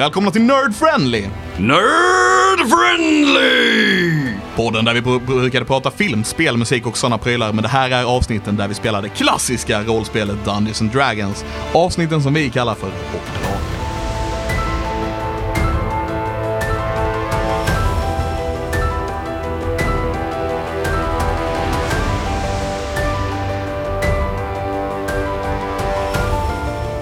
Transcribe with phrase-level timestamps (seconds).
[0.00, 1.28] Välkomna till Nerd Friendly!
[1.58, 4.34] Nerd friendly!
[4.56, 7.52] Podden där vi br- brukade prata film, spel, musik och sådana prylar.
[7.52, 11.44] Men det här är avsnitten där vi spelar det klassiska rollspelet Dungeons and Dragons.
[11.72, 13.60] Avsnitten som vi kallar för Uppdrag.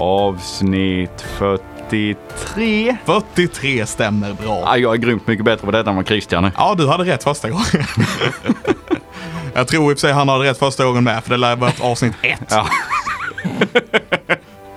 [0.01, 1.21] Avsnitt
[1.89, 2.97] 43.
[3.05, 4.65] 43 stämmer bra.
[4.67, 6.53] Ah, jag är grymt mycket bättre på detta än vad Christian är.
[6.57, 7.67] Ja, du hade rätt första gången.
[9.55, 11.57] Jag tror i och för sig han hade rätt första gången med, för det lär
[11.57, 12.41] vara avsnitt ett.
[12.51, 12.67] Ja.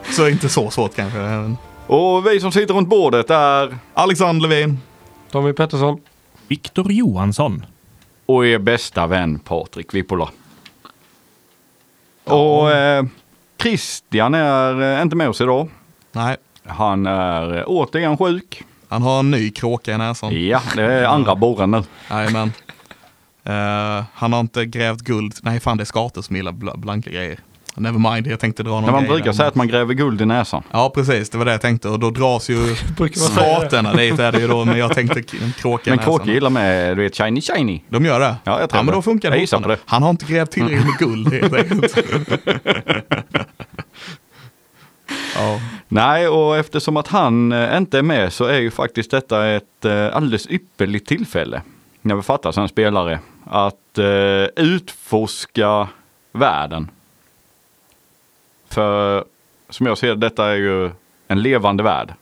[0.12, 1.20] Så inte så svårt kanske.
[1.88, 4.80] Och vi som sitter runt bordet är Alexander Levin.
[5.32, 6.02] Tommy Pettersson.
[6.48, 7.66] Viktor Johansson.
[8.26, 10.30] och er bästa vän Patrik Vippola.
[12.24, 13.04] Och eh,
[13.62, 15.70] Christian är eh, inte med oss idag.
[16.12, 16.38] Nej,
[16.78, 18.64] Han är eh, återigen sjuk.
[18.90, 20.46] han har en ny kråka i näsan.
[20.48, 21.84] Ja, det är andra borren nu.
[22.10, 22.52] Jajamän.
[23.50, 25.34] Uh, han har inte grävt guld.
[25.44, 27.40] Nej, fan det är skator som gillar bl- blanka grejer.
[27.76, 29.32] Never mind, jag tänkte dra någon Men man grej brukar där.
[29.32, 30.64] säga att man gräver guld i näsan.
[30.72, 31.30] Ja, precis.
[31.30, 31.90] Det var det jag tänkte.
[31.90, 32.76] Och då dras ju
[33.16, 34.66] skatorna dit är det ju då.
[34.66, 35.22] Men jag tänkte
[35.58, 37.84] kråka Men kråkor gillar med, du vet, shiny shiny.
[37.90, 38.36] De gör det?
[38.44, 39.78] Ja, jag tror ja, men då funkar det Jag gissar på det.
[39.86, 41.98] Han har inte grävt tillräckligt med guld helt enkelt.
[45.36, 45.60] ja.
[45.88, 49.86] Nej, och eftersom att han eh, inte är med så är ju faktiskt detta ett
[49.86, 51.62] eh, alldeles ypperligt tillfälle
[52.02, 55.88] när vi fattar som spelare att eh, utforska
[56.32, 56.90] världen.
[58.70, 59.26] För
[59.70, 60.92] som jag ser det, detta är ju
[61.28, 62.14] en levande värld.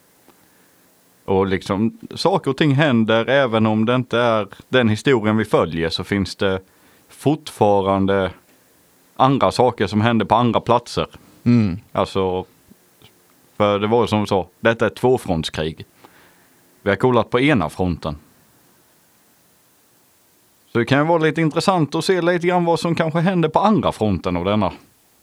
[1.25, 5.89] Och liksom saker och ting händer även om det inte är den historien vi följer
[5.89, 6.59] så finns det
[7.09, 8.31] fortfarande
[9.15, 11.07] andra saker som händer på andra platser.
[11.43, 11.79] Mm.
[11.91, 12.45] Alltså,
[13.59, 15.85] för det var ju som du sa, detta är ett tvåfrontskrig.
[16.81, 18.15] Vi har kollat på ena fronten.
[20.71, 23.49] Så det kan ju vara lite intressant att se lite grann vad som kanske händer
[23.49, 24.73] på andra fronten av denna.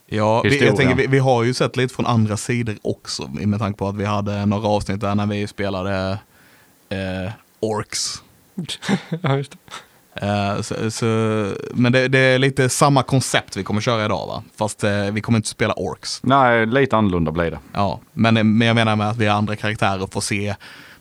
[0.07, 3.29] Ja, vi, jag tänker, vi, vi har ju sett lite från andra sidor också.
[3.29, 6.19] Med tanke på att vi hade några avsnitt där när vi spelade
[6.89, 8.23] eh, Orks.
[9.23, 9.59] Ja, just det.
[10.23, 11.07] Eh, så, så,
[11.75, 14.43] men det, det är lite samma koncept vi kommer köra idag va?
[14.57, 16.23] Fast eh, vi kommer inte spela Orks.
[16.23, 17.59] Nej, lite annorlunda blir det.
[17.73, 20.55] Ja, men, men jag menar med att vi är andra karaktärer och får se,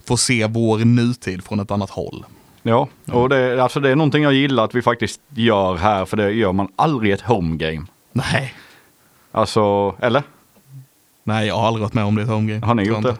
[0.05, 2.25] får se vår nutid från ett annat håll.
[2.63, 6.17] Ja, och det, alltså det är någonting jag gillar att vi faktiskt gör här, för
[6.17, 7.85] det gör man aldrig i ett home game.
[8.11, 8.53] Nej.
[9.31, 10.23] Alltså, eller?
[11.23, 12.65] Nej, jag har aldrig varit med om det i ett homegame.
[12.65, 13.17] Har ni gjort det?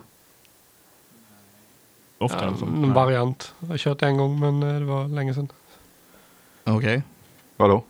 [2.18, 2.46] Ofta.
[2.46, 3.54] Ja, en variant.
[3.60, 5.52] Jag har kört en gång men eh, det var länge sedan.
[6.66, 7.02] Okej.
[7.58, 7.84] Vadå?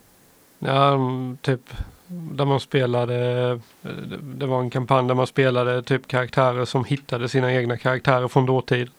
[0.59, 0.99] Ja,
[1.41, 1.61] typ
[2.07, 3.15] där man spelade,
[4.35, 8.45] det- var en kampanj där man spelade typ karaktärer som hittade sina egna karaktärer från
[8.45, 8.89] dåtid.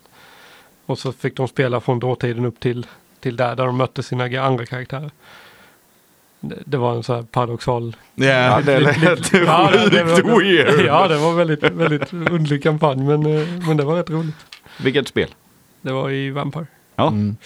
[0.86, 2.86] Och så fick de spela från dåtiden upp till,
[3.20, 5.10] till där, där de mötte sina andra karaktärer.
[6.40, 10.28] Det, det var en så här paradoxal Ja, Ja, det lät Ja, det- det sjukt
[10.28, 10.86] var- weird.
[10.86, 14.34] Ja, det var väldigt, väldigt underlig kampanj men, eh, men det var rätt roligt.
[14.80, 15.28] Vilket spel?
[15.80, 16.66] Det var i Vampire.
[16.96, 17.08] Ja.
[17.08, 17.36] Mm.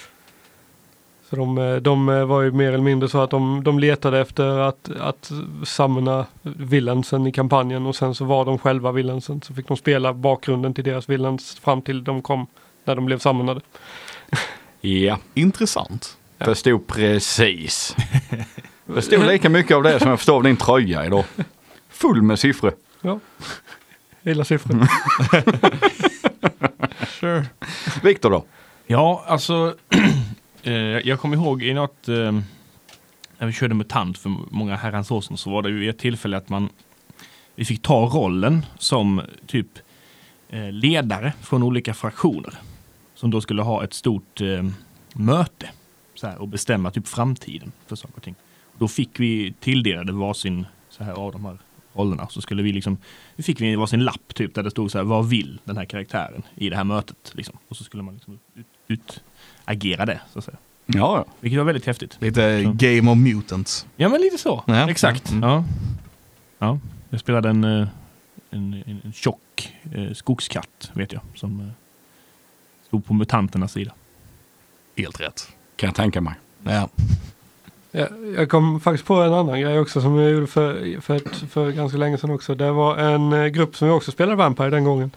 [1.30, 4.20] Så de, eh, de eh, var ju mer eller mindre så att de, de letade
[4.20, 5.30] efter att, att
[5.64, 9.42] samla villansen i kampanjen och sen så var de själva villansen.
[9.42, 12.46] Så fick de spela bakgrunden till deras villans fram till de kom
[12.84, 13.60] när de blev samlade.
[14.80, 15.18] Ja.
[15.34, 16.16] Intressant.
[16.38, 17.96] Förstod precis.
[18.94, 21.24] Förstod lika mycket av det som jag förstår av din tröja idag.
[21.90, 22.74] Full med siffror.
[23.00, 23.20] Ja,
[24.22, 24.86] gillar siffror.
[27.20, 27.46] Sure.
[28.02, 28.44] Viktor då?
[28.86, 29.74] Ja, alltså.
[30.62, 32.08] Eh, jag kommer ihåg i något.
[32.08, 32.32] Eh,
[33.38, 36.36] när vi körde MUTANT för många herrans år sedan så var det ju ett tillfälle
[36.36, 36.68] att man.
[37.54, 39.78] Vi fick ta rollen som typ
[40.48, 42.54] eh, ledare från olika fraktioner.
[43.14, 44.40] Som då skulle ha ett stort
[45.14, 45.70] möte.
[46.14, 48.34] Så här, och bestämma typ framtiden för saker och ting.
[48.78, 51.58] Då fick vi tilldelade varsin så här av de här
[51.92, 52.28] rollerna.
[52.28, 52.98] Så skulle vi liksom,
[53.36, 55.84] vi fick vi varsin lapp typ där det stod så här, vad vill den här
[55.84, 57.32] karaktären i det här mötet?
[57.34, 57.58] Liksom.
[57.68, 59.22] Och så skulle man liksom ut, ut
[59.70, 60.56] agera det, så att säga.
[60.86, 61.32] Ja, ja.
[61.40, 62.16] Vilket var väldigt häftigt.
[62.20, 62.72] Lite Så.
[62.72, 63.86] Game of Mutants.
[63.96, 64.64] Ja, men lite så.
[64.66, 64.90] Ja.
[64.90, 65.30] Exakt.
[65.30, 65.48] Mm.
[65.48, 65.64] Ja.
[66.58, 66.78] ja.
[67.10, 67.88] Jag spelade en, eh,
[68.50, 71.66] en, en, en tjock eh, skogskatt, vet jag, som eh,
[72.86, 73.92] stod på mutanternas sida.
[74.96, 75.48] Helt rätt.
[75.76, 76.34] Kan jag tänka mig.
[76.62, 76.88] Ja.
[77.90, 81.36] Jag, jag kom faktiskt på en annan grej också som jag gjorde för, för, ett,
[81.36, 82.54] för ganska länge sedan också.
[82.54, 85.10] Det var en eh, grupp som vi också spelade Vampire den gången.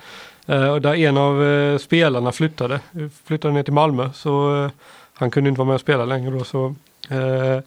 [0.48, 2.80] Eh, där en av eh, spelarna flyttade.
[3.25, 4.10] Flyttade ner till Malmö.
[4.13, 4.72] Så eh,
[5.13, 6.44] han kunde inte vara med och spela längre då.
[6.44, 6.75] Så,
[7.10, 7.60] eh,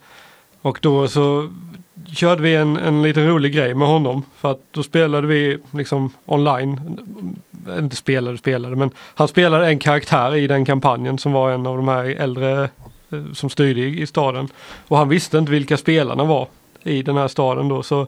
[0.63, 1.49] och då så
[2.15, 4.23] körde vi en, en liten rolig grej med honom.
[4.37, 6.99] För att då spelade vi liksom online.
[7.79, 11.77] inte spelade, spelade, men han spelade en karaktär i den kampanjen som var en av
[11.77, 12.63] de här äldre
[13.11, 14.49] eh, som styrde i, i staden.
[14.89, 16.49] Och han visste inte vilka spelarna var
[16.83, 18.07] i den här staden då, så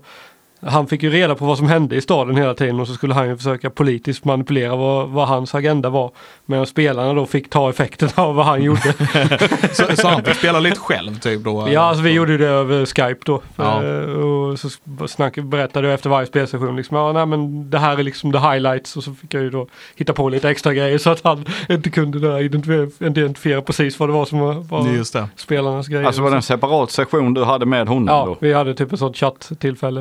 [0.62, 3.14] han fick ju reda på vad som hände i staden hela tiden och så skulle
[3.14, 6.10] han ju försöka politiskt manipulera vad, vad hans agenda var.
[6.46, 8.92] Medan spelarna då fick ta effekten av vad han gjorde.
[9.72, 11.68] Så, så han fick spela lite själv typ då?
[11.72, 13.42] ja, alltså vi gjorde det över Skype då.
[13.56, 13.84] Ja.
[13.84, 14.68] Eh, Och så
[15.08, 18.38] snack, berättade jag efter varje spelsession liksom, ja nej men det här är liksom the
[18.38, 19.66] highlights och så fick jag ju då
[19.96, 24.08] hitta på lite extra grejer så att han inte kunde där identifiera, identifiera precis vad
[24.08, 25.28] det var som var, var Just det.
[25.36, 26.04] spelarnas grejer.
[26.06, 28.36] Alltså var det en separat sektion du hade med honom Ja, då?
[28.40, 30.00] vi hade typ ett sånt chatt-tillfälle.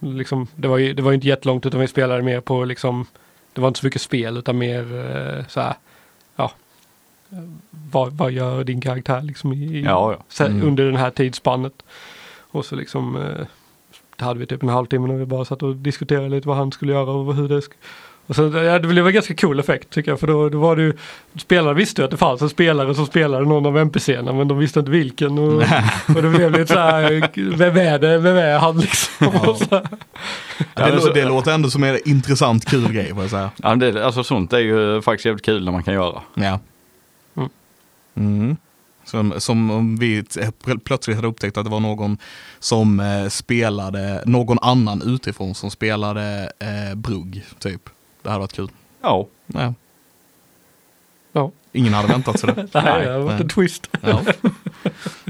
[0.00, 3.06] Liksom, det, var ju, det var ju inte jättelångt utan vi spelade mer på liksom,
[3.52, 5.74] det var inte så mycket spel utan mer eh, så här,
[6.36, 6.52] ja,
[7.30, 7.38] eh,
[7.70, 10.44] vad, vad gör din karaktär liksom i, Ja, ja.
[10.46, 10.66] Mm.
[10.66, 11.82] under den här tidsspannet.
[12.40, 13.46] Och så liksom, eh,
[14.16, 16.72] det hade vi typ en halvtimme när vi bara satt och diskuterade lite vad han
[16.72, 17.72] skulle göra och hur det sk-
[18.26, 20.76] och så, ja, det blev en ganska cool effekt tycker jag för då, då var
[20.76, 20.92] det ju
[21.36, 24.58] Spelare visste ju att det fanns en spelare som spelade någon av NPCerna men de
[24.58, 25.62] visste inte vilken och,
[26.16, 28.18] och det blev lite så här Vem är det?
[28.18, 29.32] Vem är han liksom?
[29.56, 30.90] Så här.
[30.92, 33.50] Det, så- det låter ändå som en intressant kul grej får jag säga.
[33.62, 36.20] Ja, det, alltså sånt är ju faktiskt jävligt kul när man kan göra.
[36.34, 36.60] Ja.
[37.36, 37.48] Mm.
[38.16, 38.56] Mm.
[39.04, 40.24] Som, som om vi
[40.84, 42.18] plötsligt hade upptäckt att det var någon
[42.58, 47.80] som eh, spelade, någon annan utifrån som spelade eh, Brugg, typ.
[48.22, 48.68] Det hade varit kul.
[49.02, 49.74] Ja, Ja.
[51.32, 51.50] Ja.
[51.72, 52.62] Ingen hade väntat sig det.
[52.72, 53.42] Det Nej, har varit nej.
[53.42, 53.90] en twist.
[54.00, 54.20] Ja.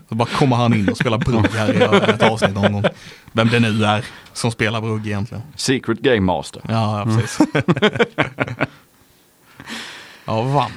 [0.09, 2.85] Så bara kommer han in och spelar Brugg här i ett avsnitt någon gång.
[3.33, 5.43] Vem det nu är som spelar Brugg egentligen.
[5.57, 6.63] Secret Game Master.
[6.69, 7.47] Ja, ja precis.
[10.25, 10.73] ja, vad fan.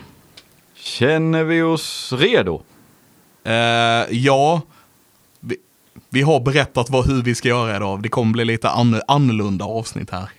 [0.75, 2.61] Känner vi oss redo?
[3.43, 3.53] Eh,
[4.09, 4.61] ja,
[5.39, 5.57] vi,
[6.09, 8.01] vi har berättat vad, hur vi ska göra idag.
[8.03, 10.29] Det kommer bli lite an, annorlunda avsnitt här.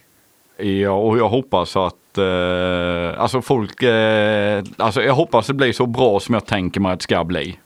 [0.58, 5.87] Ja, och jag hoppas att eh, alltså folk, eh, alltså jag hoppas det blir så
[5.87, 7.58] bra som jag tänker mig att det ska bli.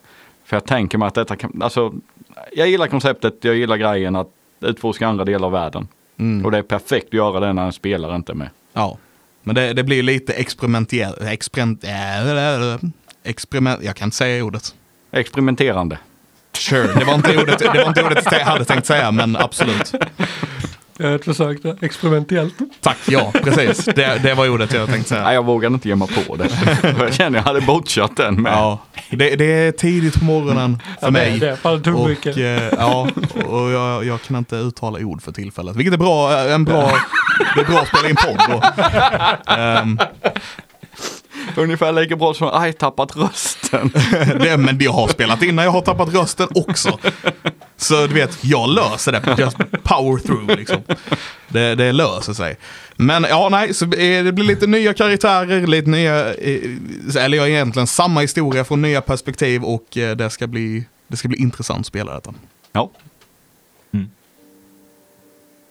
[0.44, 1.92] För jag tänker mig att detta kan, alltså
[2.52, 4.28] jag gillar konceptet, jag gillar grejen att
[4.60, 5.88] utforska andra delar av världen.
[6.18, 6.44] Mm.
[6.44, 8.50] Och det är perfekt att göra det när en spelare inte är med.
[8.72, 8.98] Ja,
[9.42, 11.20] men det, det blir lite experimentellt.
[11.20, 12.90] Experiment, äh,
[13.24, 14.74] experiment, jag kan inte säga ordet.
[15.12, 15.98] Experimenterande.
[16.52, 19.92] Sure, det var inte ordet, det var inte ordet jag hade tänkt säga, men absolut.
[21.00, 21.76] Jag har ett försök där.
[21.80, 22.54] Experimentellt.
[22.80, 23.84] Tack, ja, precis.
[23.84, 25.34] Det, det var ordet jag tänkte Nej, säga.
[25.34, 26.48] jag vågar inte ge mig på det.
[26.98, 28.52] jag känner jag hade botchat den med.
[28.52, 28.78] Ja,
[29.10, 31.38] det, det är tidigt på morgonen för Ja, mig.
[31.38, 33.08] Det, det Och, eh, ja,
[33.46, 35.76] och jag, jag kan inte uttala ord för tillfället.
[35.76, 36.92] Vilket är bra, eh, en bra,
[37.54, 38.62] det är bra att spela in podd
[41.60, 43.90] Ungefär lika bra som aj, tappat rösten.
[44.40, 46.98] det, men jag har spelat in när jag har tappat rösten också.
[47.76, 49.36] Så du vet, jag löser det.
[49.38, 50.82] Just power through liksom.
[51.48, 52.56] Det, det löser sig.
[52.96, 56.60] Men ja, nej, så det blir lite nya karaktärer, lite nya, eh,
[57.16, 61.28] eller ja, egentligen samma historia från nya perspektiv och eh, det ska bli, det ska
[61.28, 62.34] bli intressant att spela detta.
[62.72, 62.90] Ja.
[63.92, 64.10] Mm.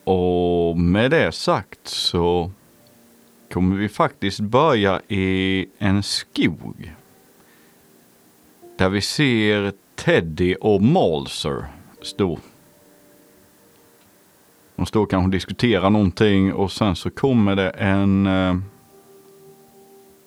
[0.03, 2.51] Och med det sagt så
[3.51, 6.93] kommer vi faktiskt börja i en skog.
[8.77, 11.65] Där vi ser Teddy och Malser
[12.01, 12.39] stå.
[14.75, 18.57] De står kanske och diskuterar någonting och sen så kommer det en eh,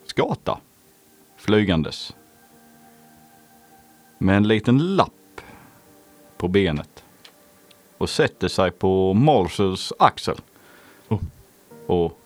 [0.06, 0.58] skata
[1.36, 2.16] flygandes.
[4.18, 5.40] Med en liten lapp
[6.36, 7.04] på benet.
[7.98, 10.36] Och sätter sig på Malsers axel.
[11.08, 11.20] Oh.
[11.86, 12.21] Och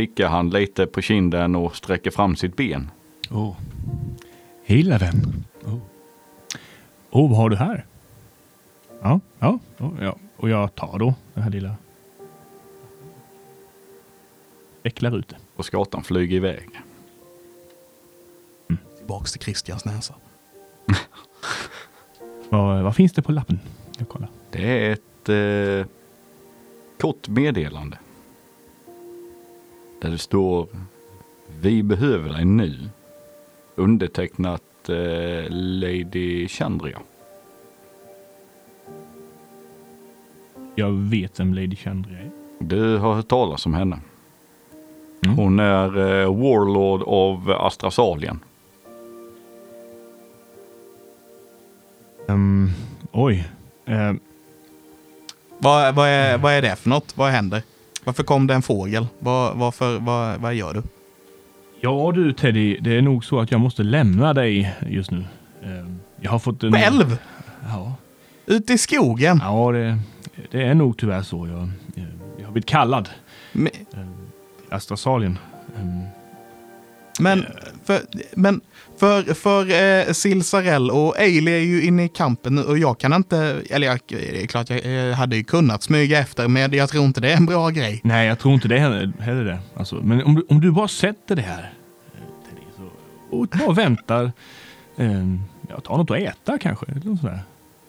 [0.00, 2.90] pickar han lite på kinden och sträcker fram sitt ben.
[3.30, 3.56] Oh.
[4.64, 5.44] Hej vän.
[5.64, 5.78] Oh.
[7.10, 7.86] oh, vad har du här?
[9.02, 10.16] Ja, ja, ja, ja.
[10.36, 11.74] Och jag tar då den här lilla...
[14.82, 15.36] Vecklar ut det.
[15.56, 16.68] Och skatan flyger iväg.
[18.98, 20.14] Tillbaks till Christians näsa.
[22.48, 23.60] Vad, vad finns det på lappen?
[23.98, 24.28] Jag kollar.
[24.50, 25.92] Det är ett eh,
[27.00, 27.98] kort meddelande.
[30.00, 30.66] Där det står
[31.60, 32.76] Vi behöver dig nu.
[33.74, 36.98] Undertecknat eh, Lady Chandria.
[40.74, 42.30] Jag vet vem Lady Chandria är.
[42.58, 44.00] Du har hört talas om henne.
[45.24, 45.36] Mm.
[45.36, 48.40] Hon är eh, Warlord av Astrasalien.
[52.28, 52.70] Ehm,
[53.12, 53.48] oj.
[53.86, 54.20] Ehm,
[55.58, 57.16] Vad, vad, är, vad är det för något?
[57.16, 57.62] Vad händer?
[58.04, 59.06] Varför kom det en fågel?
[59.18, 60.82] Vad, varför, vad, vad gör du?
[61.82, 65.24] ja du Teddy, det är nog så att jag måste lämna dig just nu.
[65.64, 66.72] Ehm, jag har fått en...
[66.72, 67.18] Själv?
[67.68, 67.94] Ja,
[68.46, 69.40] Ute i skogen?
[69.42, 69.98] ja det,
[70.50, 71.46] det är nog tyvärr så.
[71.46, 71.70] Jag,
[72.38, 73.08] jag har blivit kallad.
[73.52, 74.14] Men, Ehm,
[74.70, 75.38] Astrasalien.
[75.80, 76.02] Ehm,
[77.20, 77.46] Men
[77.84, 77.98] för,
[78.34, 78.60] men
[79.00, 79.60] för, för
[80.08, 84.00] eh, Silsarell och Ailey är ju inne i kampen och jag kan inte, eller jag,
[84.06, 87.36] det är klart jag hade ju kunnat smyga efter men jag tror inte det är
[87.36, 88.00] en bra grej.
[88.04, 89.12] Nej, jag tror inte det heller.
[89.20, 89.58] heller det.
[89.76, 91.72] Alltså, men om du, om du bara sätter det här
[93.30, 94.32] och bara väntar.
[94.96, 95.26] Eh,
[95.68, 96.86] ja, ta något att äta kanske.
[96.86, 97.40] Eller något sådär.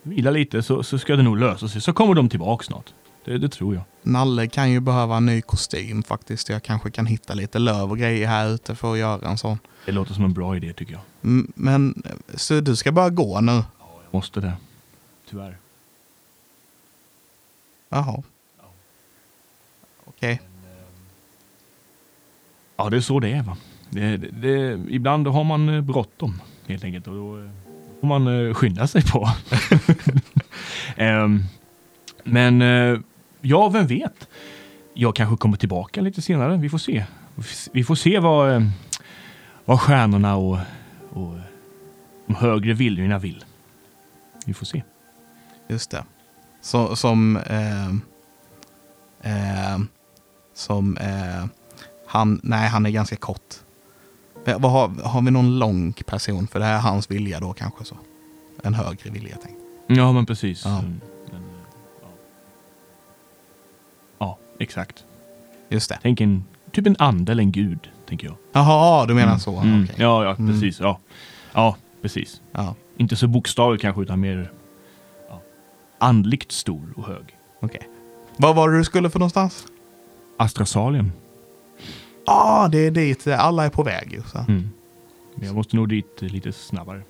[0.03, 1.81] Vila lite så, så ska det nog lösa sig.
[1.81, 2.85] Så kommer de tillbaka snart.
[3.25, 3.83] Det, det tror jag.
[4.03, 6.49] Nalle kan ju behöva en ny kostym faktiskt.
[6.49, 9.57] Jag kanske kan hitta lite löv och grejer här ute för att göra en sån.
[9.85, 11.01] Det låter som en bra idé tycker jag.
[11.23, 12.03] Mm, Men
[12.35, 13.51] så du ska bara gå nu?
[13.51, 13.63] Jag
[14.11, 14.53] måste det.
[15.29, 15.57] Tyvärr.
[17.89, 18.23] Jaha.
[20.05, 20.41] Okej.
[22.77, 23.57] Ja, det är så det är va.
[23.89, 27.49] Det, det, det, ibland har man eh, bråttom helt enkelt och då eh,
[27.99, 29.29] får man eh, skynda sig på.
[30.95, 31.43] Ehm,
[32.23, 32.99] men eh,
[33.41, 34.27] ja, vem vet?
[34.93, 36.57] Jag kanske kommer tillbaka lite senare.
[36.57, 37.05] Vi får se.
[37.71, 38.61] Vi får se vad, eh,
[39.65, 40.57] vad stjärnorna och,
[41.09, 41.35] och
[42.25, 43.45] de högre viljorna vill.
[44.45, 44.83] Vi får se.
[45.67, 46.03] Just det.
[46.61, 47.37] Så, som...
[47.37, 47.87] Eh,
[49.21, 49.79] eh,
[50.53, 50.97] som...
[50.97, 51.45] Eh,
[52.07, 52.39] han...
[52.43, 53.55] Nej, han är ganska kort.
[54.45, 56.47] Eh, Vad har, har vi någon lång person?
[56.47, 57.97] För det här är hans vilja då kanske så.
[58.63, 59.57] En högre vilja tänk.
[59.87, 60.65] Ja, men precis.
[60.65, 60.79] Ja.
[60.79, 61.01] Mm,
[61.31, 61.37] ja.
[64.19, 65.05] ja, exakt.
[65.69, 65.99] Just det.
[66.01, 68.35] Tänk en, typ en ande eller en gud, tänker jag.
[68.51, 69.57] Jaha, du menar så.
[69.57, 69.83] Mm.
[69.83, 69.95] Okej.
[69.99, 70.51] Ja, ja, Mm.
[70.51, 70.79] precis.
[70.79, 70.99] Ja.
[71.53, 72.41] ja, precis.
[72.51, 74.51] Ja, Inte så bokstavligt kanske, utan mer
[75.29, 75.41] ja,
[75.97, 77.37] andligt stor och hög.
[77.59, 77.89] okej.
[78.37, 79.65] Vad var det du skulle för någonstans?
[80.37, 81.11] Astrasalien.
[82.25, 84.21] Ja, ah, det är dit alla är på väg ju.
[84.31, 84.37] Så.
[84.37, 84.69] Mm.
[85.35, 87.01] Men jag måste nog dit lite snabbare.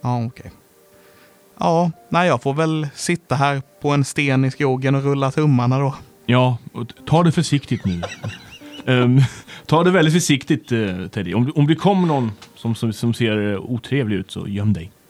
[0.00, 0.52] Ja, okej.
[1.58, 5.78] Ja, nej, jag får väl sitta här på en sten i skogen och rulla tummarna
[5.78, 5.94] då.
[6.26, 6.58] Ja,
[7.06, 8.02] ta det försiktigt nu.
[8.86, 9.20] Ehm,
[9.66, 11.34] ta det väldigt försiktigt, uh, Teddy.
[11.34, 14.92] Om, om det kommer någon som, som, som ser eh, otrevlig ut, så göm dig.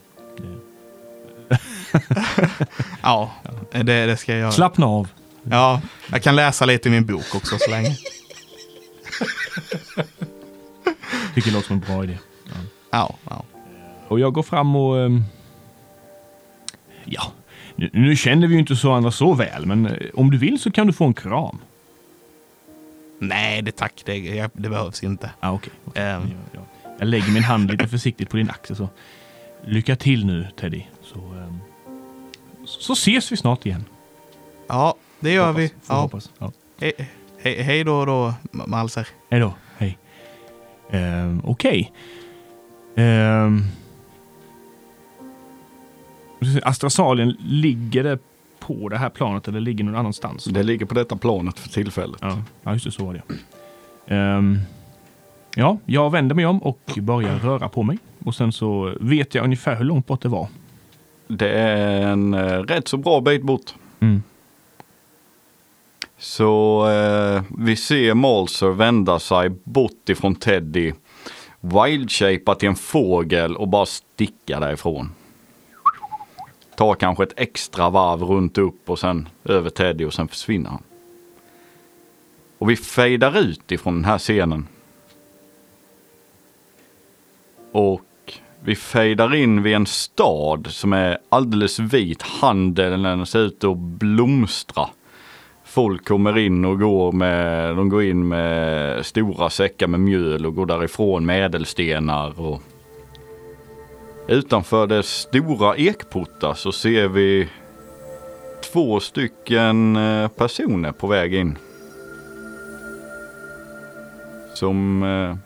[3.03, 3.31] Ja,
[3.71, 4.53] det, det ska jag göra.
[4.53, 5.09] Slappna av.
[5.43, 7.89] Ja, jag kan läsa lite i min bok också så länge.
[11.35, 12.19] Tycker det låter som en bra idé.
[12.91, 13.45] Ja, ja.
[14.09, 14.99] Och jag går fram och...
[14.99, 15.25] ehm,
[17.05, 17.33] ja,
[17.77, 20.61] nu, nu känner vi ju inte så andra så väl, men eh, om du vill
[20.61, 21.59] så kan du få en kram.
[23.19, 24.03] Nej, det tack.
[24.07, 25.31] Det, det behövs inte.
[25.41, 25.73] Ah, okej.
[25.85, 26.03] okej.
[26.03, 26.23] Ehm.
[26.23, 26.63] Jag, jag,
[26.99, 28.77] jag lägger min hand lite försiktigt på din axel.
[28.77, 28.89] Så.
[29.65, 30.83] Lycka till nu, Teddy.
[31.03, 31.59] Så, ehm,
[32.67, 33.85] så, ses vi snart igen.
[34.67, 35.69] Ja, det gör hoppas, vi.
[35.69, 36.01] Får Ja.
[36.01, 36.31] hoppas.
[36.39, 36.53] Ja.
[36.81, 36.93] He,
[37.39, 39.09] he, hej då då, Ma- Malser.
[39.31, 39.55] Hej då.
[39.79, 39.99] Hej.
[40.91, 41.93] Ehm, Okej.
[42.97, 43.65] Ehm.
[46.63, 48.19] Astrasalien, ligger det
[48.67, 50.45] på det här planet eller ligger någon annanstans?
[50.45, 52.19] Det ligger på detta planet för tillfället.
[52.21, 53.23] Ja, ja just det, så var det.
[54.15, 54.59] Ehm,
[55.57, 57.99] ja, jag vänder mig om och börjar röra på mig.
[58.25, 60.49] Och sen så vet jag ungefär hur långt bort det var.
[61.29, 63.75] Det är en eh, rätt så bra bit bort.
[64.01, 64.23] Mm.
[66.19, 70.93] Så eh, vi ser Malser vända sig bort ifrån Teddy,
[71.61, 75.11] wildshapea till en fågel och bara sticka därifrån.
[76.77, 80.83] Ta kanske ett extra varv runt upp och sen över Teddy och sen försvinner han.
[82.59, 84.67] Och vi fejdar ut ifrån den här scenen.
[87.73, 88.03] Och
[88.61, 92.23] vi fejdar in vid en stad som är alldeles vit.
[92.23, 94.89] Handeln ser ut att blomstra.
[95.65, 100.55] Folk kommer in och går med, de går in med stora säckar med mjöl och
[100.55, 102.41] går därifrån med ädelstenar.
[102.41, 102.63] Och
[104.29, 107.49] utanför det stora ekportar så ser vi
[108.73, 111.59] två stycken eh, personer på väg in.
[114.55, 115.03] Som...
[115.03, 115.37] eh,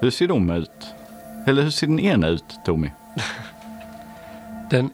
[0.00, 0.94] Hur ser de ut?
[1.46, 2.90] Eller hur ser den ena ut, Tommy?
[4.70, 4.90] Den,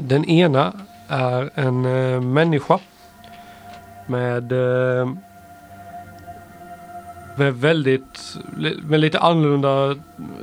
[0.00, 0.72] den ena
[1.08, 2.78] är en eh, människa
[4.06, 5.08] med, eh,
[7.36, 8.36] med väldigt
[8.82, 9.96] med lite annorlunda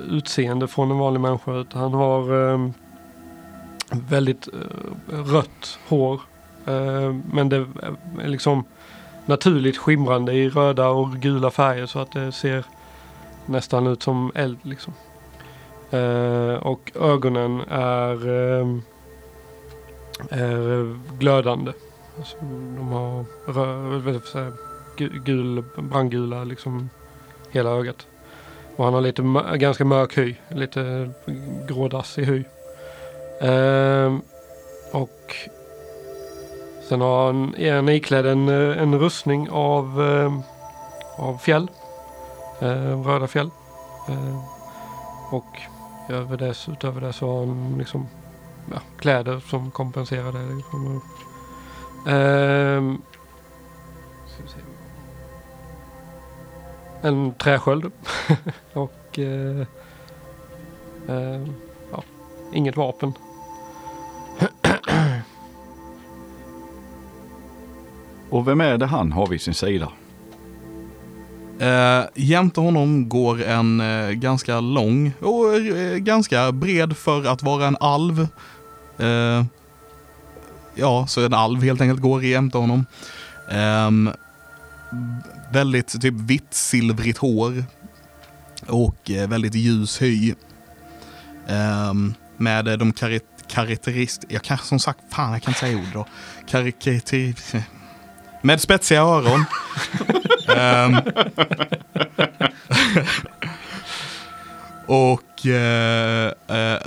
[0.10, 1.66] utseende från en vanlig människa.
[1.74, 2.70] Han har eh,
[3.92, 6.22] väldigt eh, rött hår.
[6.66, 7.66] Eh, men det eh,
[8.24, 8.64] är liksom
[9.26, 12.66] naturligt skimrande i röda och gula färger så att det ser
[13.46, 14.94] nästan ut som eld liksom.
[15.92, 18.68] Eh, och ögonen är, eh,
[20.30, 21.72] är glödande.
[22.18, 22.38] Alltså,
[22.78, 24.60] de har rö,
[25.08, 26.90] gul, brandgula liksom
[27.52, 28.08] hela ögat.
[28.76, 29.22] Och han har lite
[29.58, 31.12] ganska mörk hy, lite
[31.68, 32.44] grådassig hy.
[33.42, 34.22] Ehm,
[34.92, 35.36] och
[36.90, 40.40] Sen har han, är han iklädd en, en rustning av, eh,
[41.26, 41.72] av fjäll.
[42.60, 43.50] Ehm, röda fjäll.
[44.08, 44.38] Ehm,
[45.32, 45.60] och
[46.10, 48.08] över det, utöver det så har han liksom
[48.72, 50.56] ja, kläder som kompenserar det.
[50.56, 51.02] Liksom.
[52.08, 53.02] Ehm
[57.02, 57.92] en träsköld.
[58.74, 59.60] och eh,
[61.08, 61.42] eh,
[61.92, 62.04] ja,
[62.54, 63.14] inget vapen.
[68.30, 69.92] Och vem är det han har vid sin sida?
[71.60, 77.68] Eh, jämte honom går en eh, ganska lång och eh, ganska bred för att vara
[77.68, 78.28] en alv.
[78.98, 79.44] Eh,
[80.76, 82.86] ja, så en alv helt enkelt går jämte honom.
[85.52, 87.64] Väldigt typ vitt silvrigt hår.
[88.68, 90.34] Och eh, väldigt ljus hy.
[91.48, 95.78] Ehm, med eh, de kar karaktäristiskt, jag kan som sagt, fan jag kan inte säga
[95.78, 96.06] ord då.
[96.48, 97.36] Karaktäri
[98.42, 99.46] med spetsiga öron.
[100.56, 100.96] Ehm,
[104.86, 106.82] och eh, eh,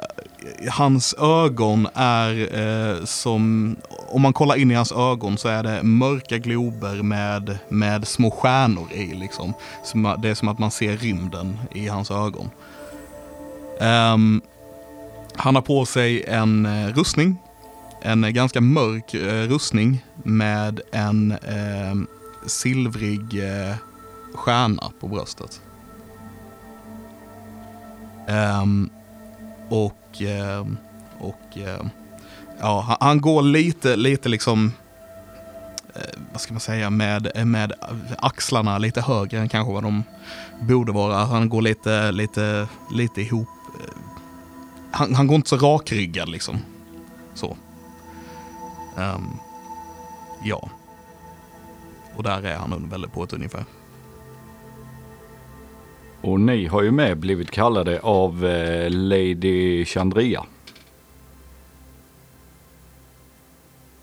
[0.70, 3.76] hans ögon är eh, som,
[4.08, 8.30] om man kollar in i hans ögon så är det mörka glober med, med små
[8.30, 9.54] stjärnor i liksom.
[9.84, 12.50] Som, det är som att man ser rymden i hans ögon.
[13.80, 14.42] Um,
[15.36, 17.36] han har på sig en eh, rustning.
[18.02, 21.94] En eh, ganska mörk eh, rustning med en eh,
[22.46, 23.76] silvrig eh,
[24.34, 25.60] stjärna på bröstet.
[28.28, 28.90] Um,
[29.68, 30.66] och och, eh,
[31.18, 31.86] och eh,
[32.60, 34.72] ja, han, går lite, lite liksom,
[35.94, 37.72] eh, vad ska man säga, med, med
[38.18, 40.02] axlarna lite högre än kanske vad de
[40.60, 41.16] borde vara.
[41.16, 43.48] Alltså, han går lite, lite, lite ihop.
[44.90, 46.58] Han, han går inte så rakryggad liksom.
[47.34, 47.56] Så.
[48.96, 49.38] Um,
[50.44, 50.68] ja.
[52.16, 53.64] Och där är han väldigt på ett ungefär.
[56.22, 60.44] Och ni har ju med blivit kallade av eh, Lady Chandria.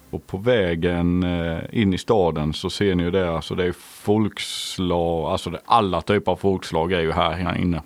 [0.10, 3.71] Och på vägen eh, in i staden så ser ni ju det, alltså det är
[3.71, 7.82] folkslag, alltså det, alla typer av folkslag är ju här, här inne.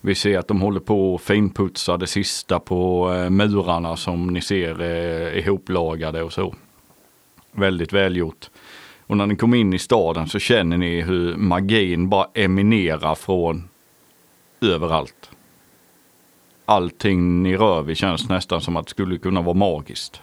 [0.00, 4.40] Vi ser att de håller på att finputsa det sista på eh, murarna som ni
[4.40, 6.54] ser eh, ihoplagade och så.
[7.52, 8.50] Väldigt välgjort.
[9.06, 13.68] Och när ni kommer in i staden så känner ni hur magin bara eminerar från
[14.60, 15.30] överallt.
[16.64, 20.20] Allting ni rör vid känns nästan som att det skulle kunna vara magiskt.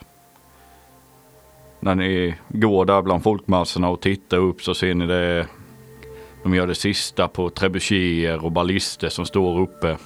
[1.80, 5.48] När ni går där bland folkmassorna och tittar upp så ser ni det.
[6.44, 9.98] De gör det sista på trebuchéer och ballister som står uppe.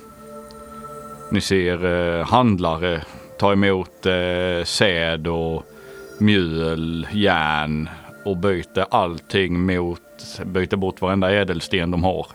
[1.32, 3.02] Ni ser eh, handlare
[3.40, 5.64] ta emot eh, säd och
[6.20, 7.90] mjöl, järn
[8.26, 10.02] och byter allting mot,
[10.46, 12.28] byter bort varenda ädelsten de har.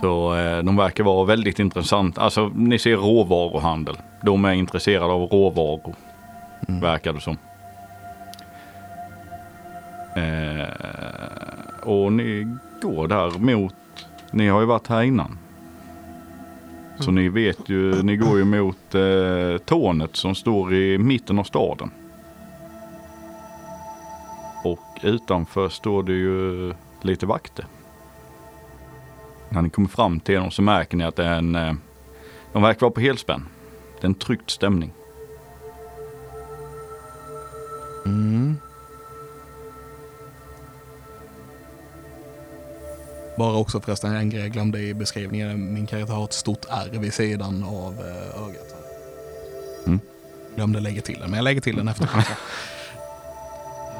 [0.00, 2.18] Så eh, de verkar vara väldigt intressant.
[2.18, 3.96] Alltså ni ser råvaruhandel.
[4.22, 5.94] De är intresserade av råvaror.
[6.60, 7.36] Verkar det som.
[10.16, 10.68] Eh,
[11.82, 13.74] och ni går där mot,
[14.30, 15.38] ni har ju varit här innan.
[16.98, 21.44] Så ni vet ju, ni går ju mot eh, tornet som står i mitten av
[21.44, 21.90] staden.
[24.64, 27.66] Och utanför står det ju lite vakter.
[29.48, 31.74] När ni kommer fram till dem så märker ni att det är en, eh,
[32.52, 33.46] de verkar vara på helspänn.
[34.00, 34.92] Det är en tryckt stämning.
[38.06, 38.56] Mm.
[43.38, 45.74] Bara också förresten en grej jag glömde i beskrivningen.
[45.74, 48.74] Min karaktär har ett stort R vid sidan av eh, ögat.
[49.86, 50.00] Mm.
[50.56, 52.08] Glömde lägga till den, men jag lägger till den efter.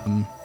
[0.07, 0.25] Mm.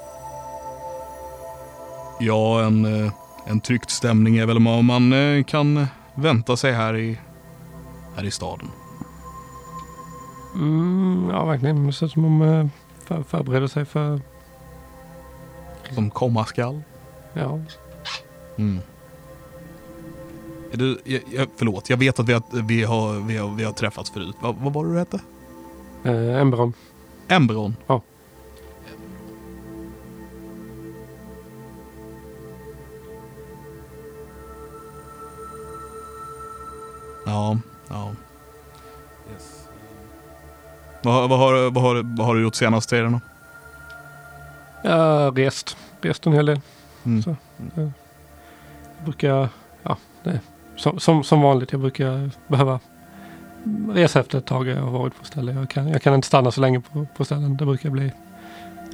[2.20, 3.12] Ja, en, eh,
[3.46, 7.20] en tryckt stämning är väl vad man eh, kan vänta sig här i,
[8.16, 8.68] här i staden.
[10.56, 11.88] Mm, ja, verkligen.
[11.88, 12.70] Det ser ut som om de
[13.06, 14.22] för, förbereder sig för...
[15.92, 16.82] Som komma skall.
[17.34, 17.60] Ja.
[18.58, 18.80] Mm.
[20.72, 23.64] Är du, jag, jag, förlåt, jag vet att vi har, vi har, vi har, vi
[23.64, 24.36] har träffats förut.
[24.42, 25.20] Va, vad var det du hette?
[26.04, 26.74] Eh, Emberon.
[27.28, 27.76] Emberon?
[27.88, 28.02] Ja.
[37.26, 37.58] Ja,
[37.90, 38.12] ja.
[39.34, 39.68] Yes.
[41.04, 43.20] Vad, vad, har, vad, har, vad har du gjort senaste tiden då?
[44.90, 45.78] Jag har rest.
[46.02, 46.62] Rest en hel del.
[47.06, 47.24] Mm.
[47.24, 47.36] Så.
[47.76, 47.92] Jag
[49.04, 49.50] brukar,
[49.84, 50.40] ja, det
[50.76, 51.72] som, som, som vanligt.
[51.72, 52.80] Jag brukar behöva
[53.90, 54.68] resa efter ett tag.
[54.68, 55.58] Jag har varit på ställen.
[55.58, 57.58] Jag kan, jag kan inte stanna så länge på, på ställen.
[57.58, 58.12] Det brukar bli...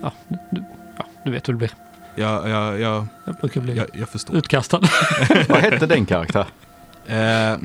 [0.01, 0.63] Ja, du,
[0.97, 1.71] ja, du vet hur det blir.
[2.15, 4.35] Jag, jag, jag, Det brukar bli jag, jag förstår.
[4.35, 4.79] utkastad.
[5.49, 6.45] Vad hette din karaktär?
[7.07, 7.57] Eh,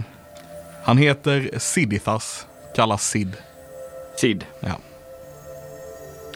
[0.85, 3.37] han heter Sidithas, kallas Sid.
[4.17, 4.45] Sid.
[4.61, 4.77] Ja.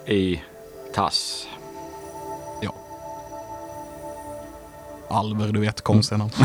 [0.06, 0.42] I
[0.94, 1.48] Tass.
[5.10, 6.30] Alver, du vet, konstiga namn.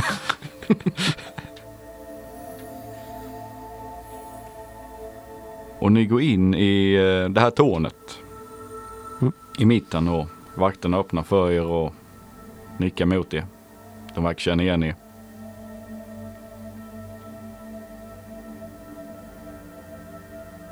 [5.79, 7.95] Och ni går in i eh, det här tornet.
[9.21, 9.33] Mm.
[9.59, 11.93] I mitten och vakterna öppnar för er och
[12.77, 13.45] nickar mot er.
[14.15, 14.95] De verkar känna igen er.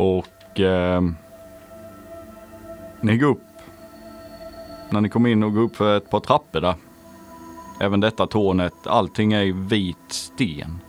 [0.02, 1.02] Och eh,
[3.02, 3.42] ni går upp.
[4.90, 6.76] När ni kommer in och går upp för ett par trappor där.
[7.82, 10.80] Även detta tornet, allting är i vit sten.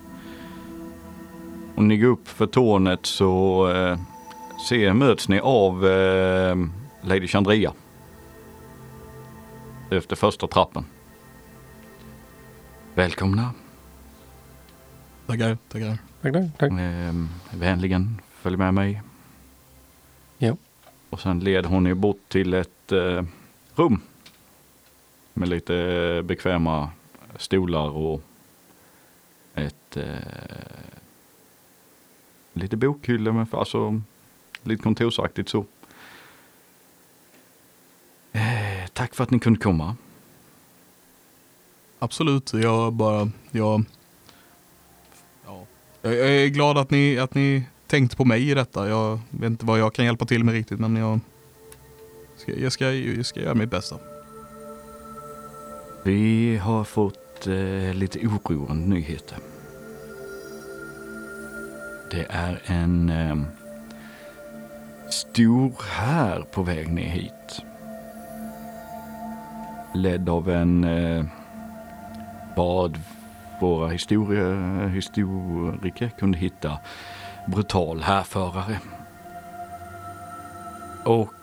[1.74, 3.98] Och ni går upp för tornet så eh,
[4.68, 6.56] ser, möts ni av eh,
[7.02, 7.72] Lady Chandria.
[9.90, 10.84] Efter första trappen.
[12.94, 13.50] Välkomna.
[15.26, 15.98] Tackar, tackar.
[16.22, 16.70] tack, tack, tack.
[16.72, 17.14] Eh,
[17.50, 19.02] vänligen följ med mig.
[20.38, 20.56] Jo.
[21.10, 23.24] Och sen led hon er bort till ett eh,
[23.74, 24.00] rum.
[25.34, 26.90] Med lite eh, bekväma
[27.36, 28.22] stolar och
[29.54, 30.06] ett eh,
[32.52, 34.00] lite bokhyllor med alltså
[34.62, 35.64] lite kontorsaktigt så.
[38.32, 39.96] Eh, tack för att ni kunde komma.
[41.98, 43.84] Absolut, jag bara, jag,
[45.46, 45.66] ja.
[46.02, 48.88] jag är glad att ni, att ni Tänkt på mig i detta.
[48.88, 51.20] Jag vet inte vad jag kan hjälpa till med riktigt, men jag
[52.36, 53.96] ska, jag ska, jag ska göra mitt bästa.
[56.04, 59.38] Vi har fått eh, lite oroande nyheter.
[62.10, 63.36] Det är en eh,
[65.10, 67.62] stor här på väg ner hit.
[69.94, 71.24] Ledd av en eh,
[72.56, 73.00] bad
[73.60, 76.78] våra historiker kunde hitta
[77.46, 78.78] brutal härförare.
[81.04, 81.34] Och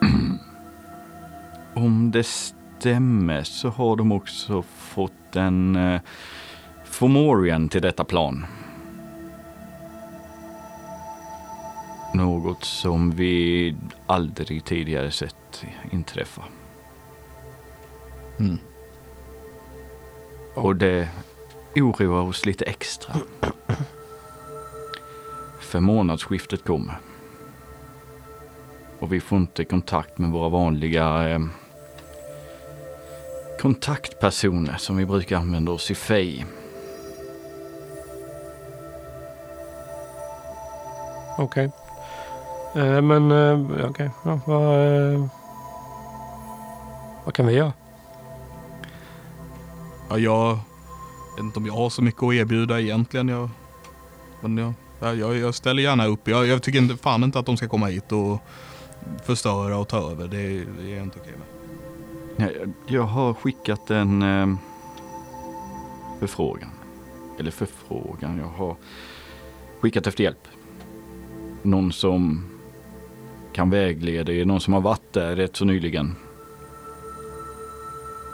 [1.74, 6.00] om det stämmer så har de också fått en eh,
[6.84, 8.46] Fomorian till detta plan.
[12.14, 16.42] Något som vi aldrig tidigare sett inträffa.
[18.38, 18.58] Mm.
[20.54, 21.08] Och det
[21.76, 23.14] oroar oss lite extra.
[25.72, 26.94] För månadsskiftet kommer.
[28.98, 31.40] Och vi får inte kontakt med våra vanliga eh,
[33.60, 36.46] kontaktpersoner som vi brukar använda oss i Fej.
[41.38, 41.70] Okej.
[42.74, 44.10] Eh, men eh, okej.
[44.24, 45.26] Ja, vad, eh,
[47.24, 47.72] vad kan vi göra?
[50.10, 50.58] Ja, jag
[51.36, 53.28] vet inte om jag har så mycket att erbjuda egentligen.
[53.28, 53.48] Jag,
[54.40, 56.28] men jag, ja, jag, jag ställer gärna upp.
[56.28, 58.38] Jag, jag tycker inte, fan inte att de ska komma hit och
[59.24, 60.28] förstöra och ta över.
[60.28, 61.46] Det, det är jag inte okej med.
[62.36, 64.56] Jag, jag har skickat en eh,
[66.20, 66.70] förfrågan.
[67.38, 68.38] Eller förfrågan.
[68.38, 68.76] Jag har
[69.80, 70.48] skickat efter hjälp.
[71.62, 72.44] Någon som
[73.52, 74.44] kan vägleda er.
[74.44, 76.16] Någon som har varit där rätt så nyligen.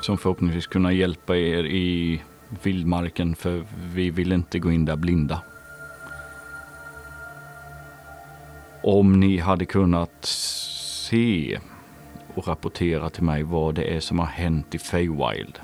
[0.02, 2.22] Som förhoppningsvis kunna hjälpa er i
[2.62, 3.34] vildmarken.
[3.34, 5.42] För vi vill inte gå in där blinda.
[8.82, 11.58] Om ni hade kunnat se
[12.34, 15.58] och rapportera till mig vad det är som har hänt i Feywild.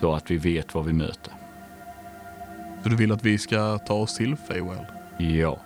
[0.00, 1.32] Så att vi vet vad vi möter.
[2.82, 4.86] Så du vill att vi ska ta oss till Feywild?
[5.18, 5.58] Ja.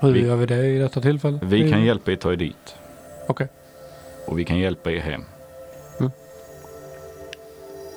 [0.00, 1.38] Hur Vi- gör vi det i detta tillfälle?
[1.42, 2.76] Vi kan hjälpa er ta er dit.
[3.28, 3.48] Okej.
[4.26, 5.22] Och vi kan hjälpa er hem.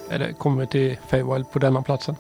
[0.10, 2.16] Är det, kommer till Feywild på denna platsen?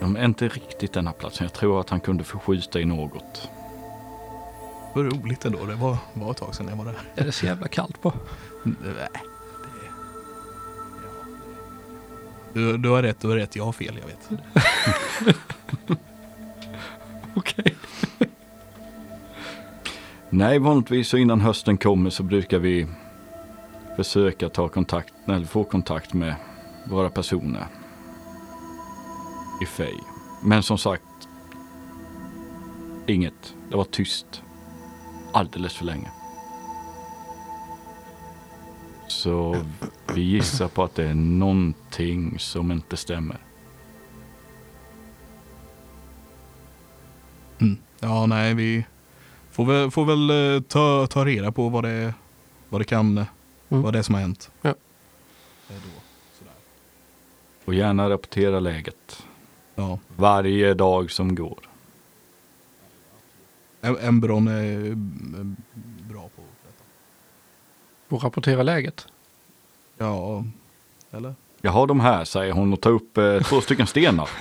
[0.00, 1.44] De är inte riktigt denna platsen.
[1.44, 3.50] Jag tror att han kunde förskjuta i något.
[4.94, 5.64] Vad roligt ändå.
[5.64, 6.94] Det var, var ett tag sedan jag var där.
[7.14, 8.12] Är det så jävla kallt på?
[8.62, 9.08] Nej.
[12.52, 13.56] Du, du har rätt, du har rätt.
[13.56, 14.42] Jag har fel, jag vet.
[17.34, 17.76] Okej.
[20.30, 22.86] Nej, vanligtvis så innan hösten kommer så brukar vi
[23.96, 26.34] försöka ta kontakt, eller få kontakt med
[26.90, 27.66] våra personer
[29.62, 29.98] i Fej.
[30.42, 31.02] Men som sagt,
[33.06, 33.54] inget.
[33.70, 34.42] Det var tyst
[35.32, 36.10] alldeles för länge.
[39.08, 39.56] Så
[40.14, 43.38] vi gissar på att det är någonting som inte stämmer.
[47.58, 47.76] Mm.
[48.00, 48.86] Ja, nej, vi
[49.50, 52.14] får väl, får väl eh, ta, ta reda på vad det,
[52.68, 53.26] vad det kan, eh,
[53.68, 53.82] Mm.
[53.82, 54.50] vad det är som har hänt.
[54.62, 54.68] Ja.
[54.70, 54.74] Eh,
[55.68, 56.00] då.
[56.38, 56.52] Sådär.
[57.64, 59.26] Och gärna rapportera läget.
[59.74, 59.98] Ja.
[60.16, 61.58] Varje dag som går.
[63.80, 64.94] Em- Embron är eh,
[66.12, 66.84] bra på detta.
[68.08, 69.06] Och rapportera läget.
[69.98, 70.44] Ja,
[71.10, 71.34] eller?
[71.60, 74.30] Jag har de här, säger hon och tar upp eh, två stycken stenar.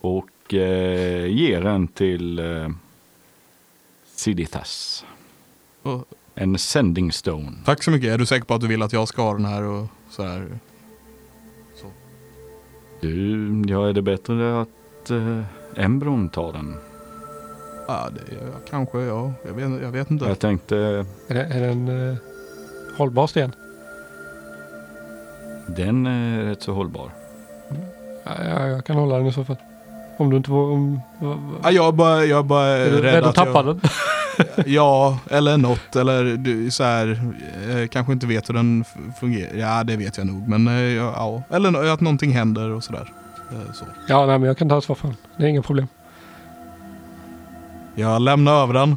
[0.00, 2.68] Och eh, ger en till eh,
[4.06, 5.04] Siditas.
[5.82, 6.04] Och,
[6.40, 7.52] En sending stone.
[7.64, 8.10] tack så mycket.
[8.14, 10.22] Är du säker på att du vill att jag ska ha den här och så
[10.22, 10.48] här?
[11.80, 11.86] Så.
[13.00, 15.40] Du, ja är det bättre att eh,
[15.84, 16.74] Embron tar den?
[17.88, 19.32] Ja, det, ja, kanske, ja.
[19.46, 20.24] Jag vet, jag vet inte.
[20.24, 20.76] Jag tänkte,
[21.28, 22.16] Är det, är det en eh,
[22.96, 23.52] hållbar sten?
[25.76, 27.10] den är rätt så hållbar.
[28.24, 29.56] Ja, ja, jag kan hålla den i så fall.
[30.18, 30.58] Om du inte var...
[30.70, 33.28] Om, va- va- Ja, jag är bara, jag är bara är du rädd, rädd att
[33.28, 33.80] att tappa jag, den?
[34.66, 35.96] Ja, eller något.
[35.96, 37.20] Eller du, så här,
[37.70, 38.84] eh, kanske inte vet hur den
[39.20, 39.54] fungerar.
[39.56, 40.48] Ja, det vet jag nog.
[40.48, 41.42] Men eh, ja.
[41.50, 43.12] Eller att någonting händer och sådär.
[43.52, 43.84] Eh, Så.
[44.08, 45.16] Ja, nej, men jag kan ta ansvar för den.
[45.36, 45.88] Det är inga problem.
[47.94, 48.96] Jag lämnar över den.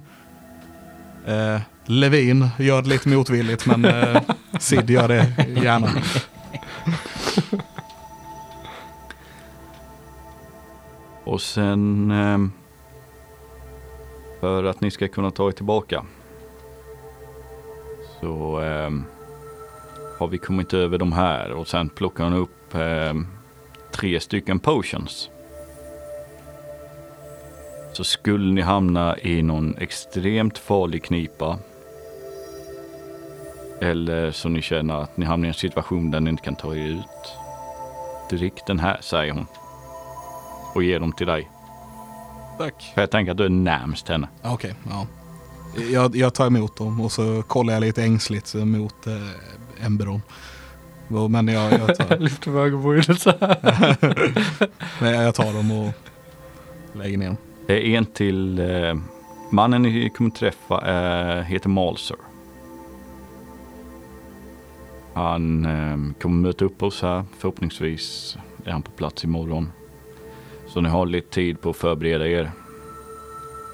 [1.28, 4.22] Eh, Levin gör det lite motvilligt men eh,
[4.60, 5.28] Sid gör det
[5.64, 5.90] gärna.
[11.24, 12.52] Och sen ehm,
[14.42, 16.06] för att ni ska kunna ta er tillbaka
[18.22, 18.90] så eh,
[20.20, 23.14] har vi kommit över de här och sen plockar hon upp eh,
[23.92, 25.30] tre stycken potions.
[27.94, 31.60] Så skulle ni hamna i någon extremt farlig knipa
[33.82, 36.76] eller så ni känner att ni hamnar i en situation där ni inte kan ta
[36.76, 37.38] er ut.
[38.30, 39.46] Drick den här, säger hon.
[40.76, 41.50] Och ger dem till dig.
[42.62, 42.92] Tack.
[42.94, 44.28] För jag tänker att du är närmst henne.
[44.44, 45.08] Okej, ja.
[45.92, 50.22] Jag, jag tar emot dem och så kollar jag lite ängsligt mot eh, Emberon.
[51.30, 53.98] Men jag, jag, tar, Lyfter med ögonbrynen så här.
[55.02, 55.94] men jag tar dem och
[56.94, 57.38] lägger ner dem.
[57.68, 58.96] Det är en till eh,
[59.50, 62.18] mannen ni kommer träffa eh, heter Malser.
[65.14, 67.24] Han eh, kommer möta upp oss här.
[67.38, 69.72] Förhoppningsvis är han på plats imorgon.
[70.74, 72.52] Så ni har lite tid på att förbereda er.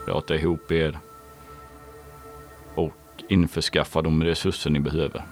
[0.06, 1.00] Prata ihop er.
[2.76, 5.26] Och införskaffa de resurser ni behöver.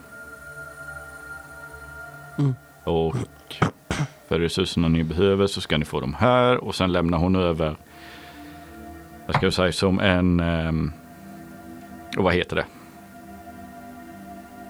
[2.39, 2.55] Mm.
[2.83, 3.15] Och
[4.27, 7.75] för resurserna ni behöver så ska ni få de här och sen lämnar hon över
[9.25, 10.91] vad ska jag säga, som en, um,
[12.17, 12.65] vad heter det?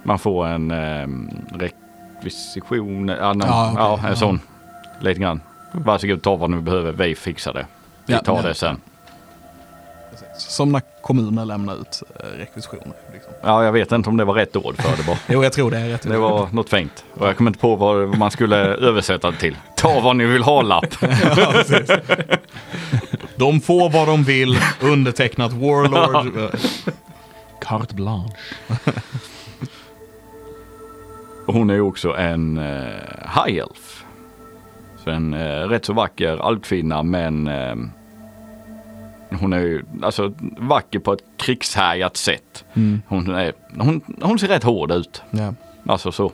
[0.04, 4.16] Man får en um, rekvisition, ja, nej, Ja, okej, ja, en ja.
[4.16, 4.40] sån,
[5.00, 5.42] lite grann.
[5.76, 7.66] Varsågod, ta vad ni behöver, vi fixar det.
[8.06, 8.42] Vi Ja, tar ja.
[8.42, 8.82] det sen.
[10.38, 12.94] Som när kommuner lämnar ut eh, rekvisitioner.
[13.14, 13.34] Liksom.
[13.42, 15.18] Ja, jag vet inte om det var rätt ord för det bara.
[15.28, 16.02] Jo, jag tror det är rätt.
[16.02, 17.06] Det var något fint.
[17.14, 19.58] Och jag kommer inte på vad man skulle översätta det till.
[19.76, 20.86] Ta vad ni vill ha lapp.
[21.38, 21.90] ja, precis.
[23.36, 26.38] De får vad de vill, undertecknat Warlord.
[26.54, 26.60] Eh,
[27.62, 28.36] Carte blanche.
[31.46, 32.66] Hon är också en uh,
[33.36, 34.05] high elf.
[35.06, 37.76] Så en eh, rätt så vacker alpkvinna men eh,
[39.40, 42.66] hon är ju alltså vacker på ett krigshärjat sätt.
[42.74, 43.02] Mm.
[43.08, 45.22] Hon, är, hon, hon ser rätt hård ut.
[45.32, 45.54] Ja.
[45.86, 46.32] Alltså så.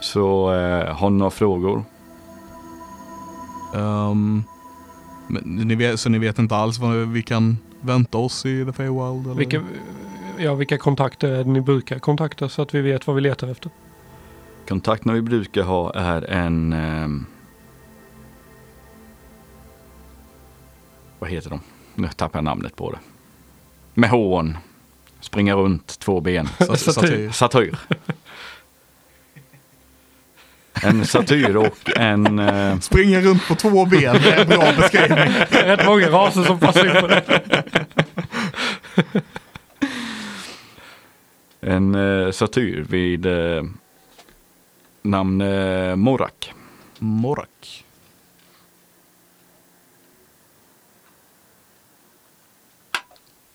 [0.00, 1.84] Så eh, har ni några frågor?
[3.74, 4.42] Ehm,
[5.28, 8.72] men ni vet, så ni vet inte alls vad vi kan vänta oss i The
[8.72, 9.26] Feywild?
[9.26, 9.34] Eller?
[9.34, 9.62] Vilka,
[10.38, 13.48] ja, vilka kontakter är det ni brukar kontakta så att vi vet vad vi letar
[13.48, 13.70] efter?
[14.68, 16.72] Kontakterna vi brukar ha är en...
[16.72, 17.26] ehm,
[21.18, 21.60] vad heter de?
[21.94, 22.98] Nu tappar jag namnet på det.
[23.94, 24.58] Med hån.
[25.20, 26.48] Springer runt, två ben.
[26.76, 27.30] Satyr.
[27.30, 27.78] Satyr.
[30.82, 32.38] En satyr och en...
[32.38, 35.18] eh, Springer runt på två ben, det är en bra beskrivning.
[35.50, 37.44] Rätt många raser som passar in på det.
[41.60, 43.62] en eh, satyr vid eh,
[45.02, 46.54] namn eh, Morak.
[46.98, 47.84] Morak.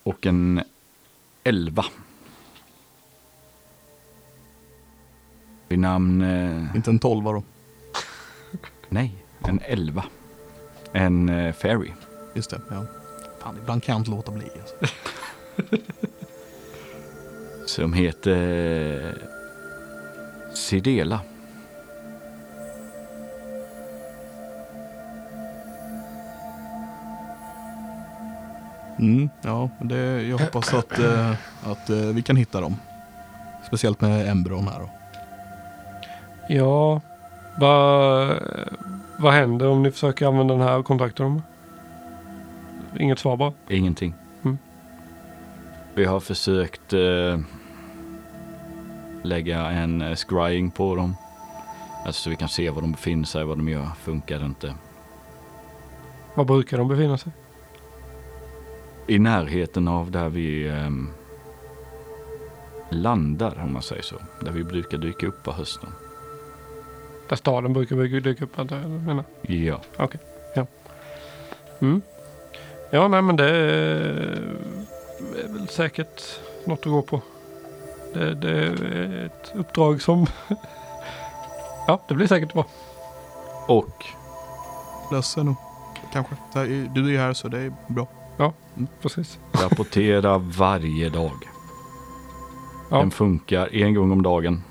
[0.03, 0.61] Och en
[1.43, 1.85] elva.
[5.67, 6.21] Vid namn...
[6.21, 7.43] Eh, Inte en tolva då.
[8.89, 9.11] nej,
[9.47, 10.05] en elva.
[10.91, 11.91] En eh, fairy.
[12.33, 12.85] Just det, ja.
[13.39, 14.45] Fan, ibland kan jag inte låta bli.
[14.61, 14.75] Alltså.
[17.65, 19.17] som heter
[20.53, 21.19] Sidela.
[28.99, 31.31] Mm, ja, det, jag hoppas att, eh,
[31.63, 32.75] att eh, vi kan hitta dem.
[33.67, 34.89] Speciellt med Embron här då.
[36.49, 37.01] Ja,
[37.55, 38.39] vad,
[39.17, 41.41] vad händer om ni försöker använda den här och kontakta dem?
[42.99, 43.53] Inget svar bara.
[43.69, 44.13] Ingenting.
[44.43, 44.57] Mm.
[45.93, 47.39] Vi har försökt eh,
[49.23, 51.15] lägga en eh, scrying på dem.
[52.05, 53.87] Alltså så vi kan se var de befinner sig, vad de gör.
[54.03, 54.73] Funkar det inte.
[56.35, 57.31] Var brukar de befinna sig?
[59.07, 61.09] I närheten av där vi ehm,
[62.89, 64.15] landar om man säger så.
[64.41, 65.89] Där vi brukar dyka upp på hösten.
[67.29, 68.89] Där staden brukar bygga- dyka upp antar jag.
[68.89, 69.23] menar.
[69.41, 69.81] Ja.
[69.97, 70.19] Okej,
[70.55, 70.65] ja.
[71.79, 72.01] Mm.
[72.91, 74.41] Ja, nej men det är
[75.47, 77.21] väl säkert något att gå på.
[78.13, 80.25] Det, det är ett uppdrag som...
[81.87, 82.65] ja, det blir säkert bra.
[83.67, 84.05] Och
[85.11, 85.55] Löser nog.
[86.13, 86.35] Kanske.
[86.93, 88.07] Du är ju här så det är bra.
[89.01, 89.39] Precis.
[89.51, 91.49] rapportera varje dag.
[92.89, 92.97] Ja.
[92.97, 94.61] Den funkar en gång om dagen.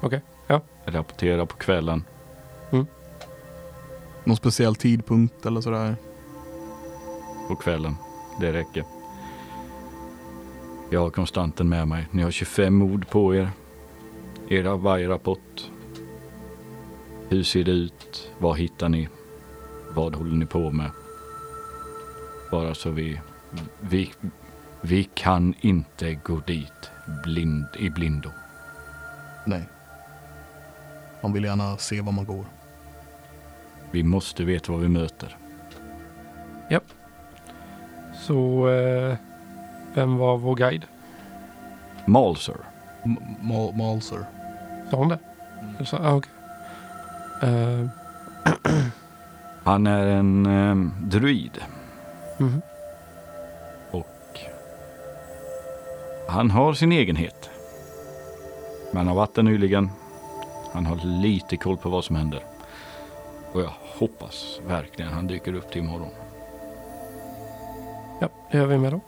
[0.00, 0.60] Okej, ja.
[0.84, 2.04] Rapportera på kvällen.
[4.24, 5.96] Någon speciell tidpunkt eller sådär.
[7.48, 7.94] på kvällen.
[8.40, 8.84] Det räcker.
[10.90, 12.06] Jag har konstanten med mig.
[12.10, 13.50] Ni har 25 ord på er.
[14.48, 15.70] Era varje rapport.
[17.28, 18.30] Hur ser det ut?
[18.38, 19.08] Vad hittar ni?
[19.94, 20.90] Vad håller ni på med?
[22.50, 23.20] Bara så vi...
[23.80, 24.12] Vi,
[24.80, 26.90] vi kan inte gå dit
[27.24, 28.30] blind, i blindo.
[29.44, 29.68] Nej.
[31.22, 32.44] Man vill gärna se var man går.
[33.90, 35.36] Vi måste veta vad vi möter.
[38.14, 39.16] Så eh,
[39.94, 40.86] vem var vår guide?
[42.06, 42.56] Malser.
[43.04, 44.24] M- Mal- Malser.
[44.90, 45.18] Sa hon det?
[45.76, 46.30] Eller så, ah, okej.
[47.42, 47.86] Eh,
[49.64, 51.58] Han är en um, druid.
[53.90, 54.40] Och
[56.28, 57.50] han har sin egenhet.
[58.90, 59.90] Men han har varit där nyligen.
[60.72, 62.44] Han har lite koll på vad som händer.
[63.52, 66.10] Och jag hoppas verkligen han dyker upp till imorgon.
[68.20, 69.00] Ja, det gör vi med då.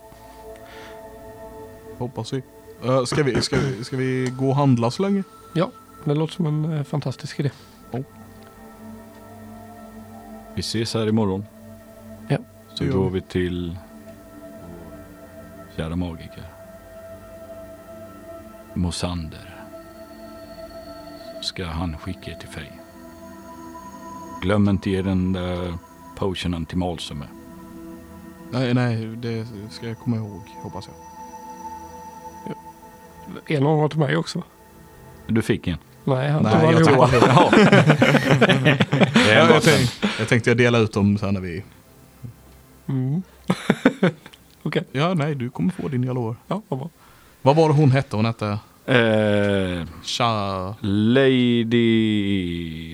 [1.98, 2.42] Hoppas vi.
[2.84, 5.22] Uh, ska, vi, ska, vi, ska vi gå och handla så länge?
[6.04, 7.50] Det låter som en eh, fantastisk idé.
[10.54, 11.44] Vi ses här imorgon.
[12.86, 13.20] Gör går vi.
[13.20, 13.78] till
[15.76, 16.44] kära magiker.
[18.74, 19.54] Mosander.
[21.42, 22.72] Ska han skicka er till Fej.
[24.42, 25.74] Glöm inte ge den där
[26.16, 27.26] potionen till Malsume.
[28.50, 30.96] Nej, nej, det ska jag komma ihåg, hoppas jag.
[33.56, 34.42] En av dem var till mig också.
[35.26, 35.78] Du fick en.
[36.04, 36.96] Nej, han tog Nej, jag tog
[37.28, 37.52] Ja.
[39.28, 41.64] Jag, jag, tänkte, jag tänkte jag dela ut dem sen när vi...
[42.92, 43.22] Mm.
[44.92, 46.36] Ja, nej, du kommer få din jalor.
[46.46, 46.90] Ja, vad bra.
[47.42, 48.16] Vad var det hon hette?
[48.16, 50.74] Hon hette Eh, Cha...
[50.80, 51.64] Lady,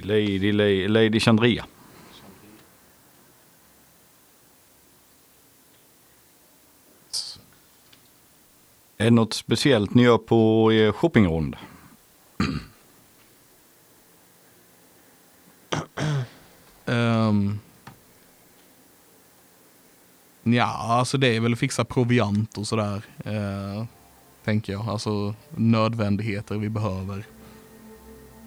[0.02, 1.66] Lady, Lady, Lady Chandria.
[8.98, 11.56] Är det något speciellt ni gör på er shoppingrond?
[16.87, 17.61] Um,
[20.54, 23.02] ja, alltså det är väl att fixa proviant och sådär.
[23.26, 23.84] Uh,
[24.44, 24.88] tänker jag.
[24.88, 27.24] Alltså nödvändigheter vi behöver.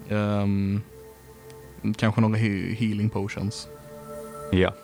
[0.08, 0.82] Ehm,
[1.96, 3.68] kanske några he- healing potions.
[4.52, 4.74] Ja.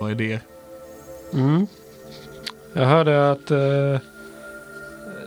[0.00, 0.40] Vad är det?
[1.32, 1.66] Mm.
[2.74, 4.00] Jag hörde att eh,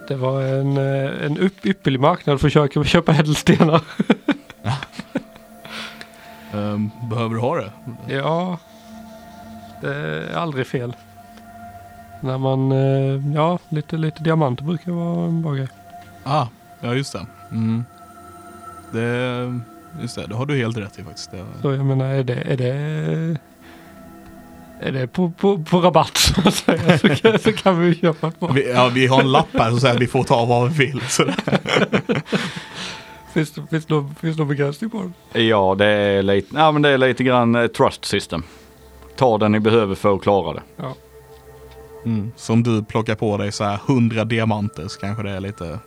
[0.07, 3.81] det var en, eh, en upp, ypperlig marknad för att köpa, köpa ädelstenar.
[6.53, 7.71] Ehm, behöver du ha det?
[8.07, 8.57] ja,
[9.81, 10.95] det är aldrig fel.
[12.21, 15.67] När man, eh, ja, lite, lite diamanter brukar vara en bra grej.
[16.23, 16.47] Ah,
[16.81, 17.25] ja just det.
[17.51, 17.85] Mm.
[18.91, 19.59] Det,
[20.01, 21.31] just det, det har du helt rätt i faktiskt.
[21.31, 22.73] Det, Så jag menar, är det, är det,
[24.79, 28.27] är det på, på, på rabatt så att säga så kan, så kan vi köpa
[28.27, 28.53] ett par.
[28.53, 30.85] vi, ja, vi har en lapp här som säger att vi får ta vad vi
[30.85, 31.01] vill.
[31.01, 31.35] Så det,
[33.33, 35.43] Finns det, finns det, någon, finns det någon begränsning på det?
[35.43, 38.43] Ja, det är lite, ja, men det är lite grann eh, trust system.
[39.17, 40.63] Ta den ni behöver för att klara det.
[42.05, 42.31] mm.
[42.35, 45.79] Så om du plockar på dig så här 100 diamanter så kanske det är lite,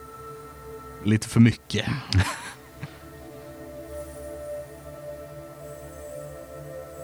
[1.05, 1.87] lite för mycket.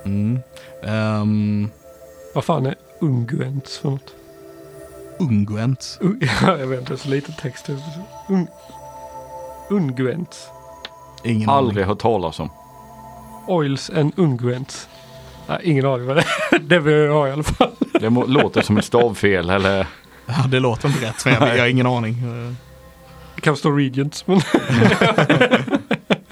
[0.04, 0.38] Mm.
[0.82, 1.70] Ehm,
[2.34, 4.14] Vad fan är unguents för något?
[5.18, 5.98] Unguent.
[6.00, 7.68] Un- Ja, jag vet inte, så lite text.
[8.28, 8.48] Un-
[9.70, 10.48] unguents.
[11.24, 11.88] Ingen Aldrig aning.
[11.88, 12.50] hört talas om.
[13.46, 14.88] Oils and unguents.
[15.49, 16.22] Nej, ingen aning vad det
[16.53, 16.59] är.
[16.68, 17.70] Det vill jag ha i alla fall.
[18.01, 19.86] Det må, låter som ett stavfel eller
[20.26, 21.22] Ja, det låter inte rätt.
[21.26, 22.16] Jag, jag har ingen aning.
[23.34, 24.40] Det kan stå regents, men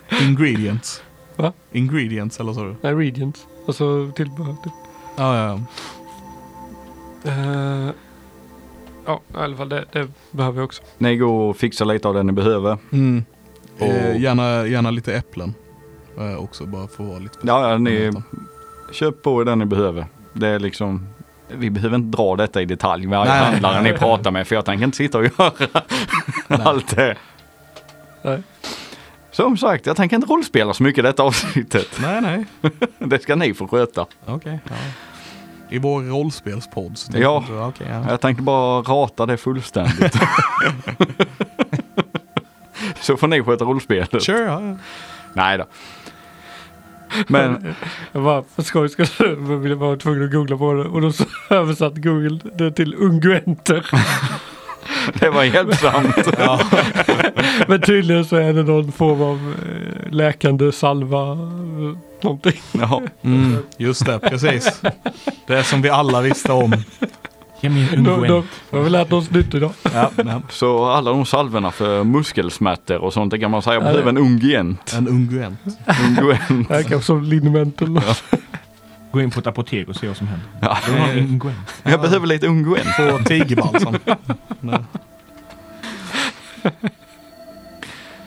[0.23, 1.03] Ingredients.
[1.37, 1.53] Va?
[1.73, 2.77] Ingredients eller så.
[2.81, 3.47] nej, regents.
[3.67, 4.57] Alltså tillbehör.
[4.65, 4.73] Typ.
[5.17, 5.61] Ja, ja.
[7.31, 7.91] Eh,
[9.07, 10.83] ja, i alla fall det, det behöver jag också.
[10.99, 12.79] ni går och fixar lite av det ni behöver.
[12.93, 13.25] Mm.
[13.79, 15.55] Och- Eh, gärna, gärna lite äpplen.
[16.19, 17.39] Eh, också bara för att vara lite...
[17.43, 18.13] Ja, ja ni
[18.95, 20.07] köp på er det ni behöver.
[20.33, 21.09] Det är liksom
[21.49, 23.93] vi behöver inte dra detta i detalj varje Nej, nej, handlare nej.
[23.93, 25.53] ni pratar med för jag tänker inte sitta och göra
[26.49, 27.17] allt det.
[28.23, 28.43] Nej.
[29.31, 31.89] Som sagt, jag tänker inte rollspela så mycket i detta avsnittet.
[32.03, 32.45] Nej, nej.
[32.99, 34.07] Det ska ni få sköta.
[34.27, 34.59] Okej.
[34.69, 34.75] ja.
[35.71, 36.99] I vår rollspelspodd.
[37.13, 37.45] Ja.
[37.49, 38.11] jag, okej, ja.
[38.11, 40.17] Jag tänkte bara rata det fullständigt.
[43.01, 44.23] så får ni sköta rollspelet.
[44.23, 44.77] Sure, ja, ja.
[45.33, 45.65] Nej då.
[47.29, 47.75] Men
[48.13, 51.25] Jag var för skojs skull ville vara tvungen att googla på det och då så
[51.55, 53.87] översatte Google det till unguenter.
[55.21, 56.17] det var hjälpsamt.
[56.39, 56.61] ja.
[57.69, 61.33] Men tydligen så är det någon form av eh, läkande salva.
[61.33, 62.61] eh, Någonting.
[62.73, 63.03] Ja.
[63.23, 64.83] Mm, just det, precis.
[65.47, 66.73] Det är som vi alla visste om.
[67.65, 68.43] Ge mig en Då, unguen.
[68.71, 69.71] har vi lärt oss nytt idag.
[69.95, 70.43] Ja, ja.
[70.49, 74.09] Så alla de salverna för muskelsmärtor och sånt, det kan man säga Ja, behöver det-
[74.11, 74.93] en ungent.
[74.97, 75.59] En unguent.
[76.19, 76.69] Ungent.
[76.69, 78.25] Det här kanske som liniment eller något.
[79.13, 80.47] Gå in på ett apotek och se vad som händer.
[80.61, 80.79] Ja.
[80.99, 81.55] Jag unguen.
[81.83, 82.97] Jag behöver lite ungent.
[82.97, 83.97] På tigerbalsam.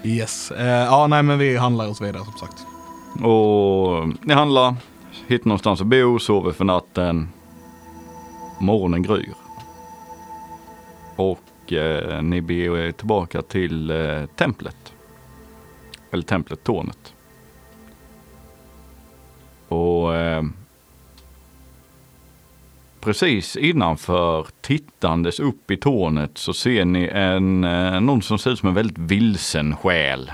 [0.03, 0.51] Yes.
[0.51, 2.65] Eh, ja, nej men vi handlar så vidare som sagt.
[3.25, 4.75] Och ni handlar,
[5.27, 7.29] hittar någonstans att bo, sover för natten.
[8.59, 9.33] Morgonen gryr.
[11.15, 14.93] Och eh, ni beger er tillbaka till eh, templet.
[16.11, 17.13] Eller templet, tornet.
[19.67, 20.43] Och eh,
[22.99, 28.59] precis innanför, tittandes upp i tornet så ser ni en, eh, någon som ser ut
[28.59, 30.31] som en väldigt vilsen själ.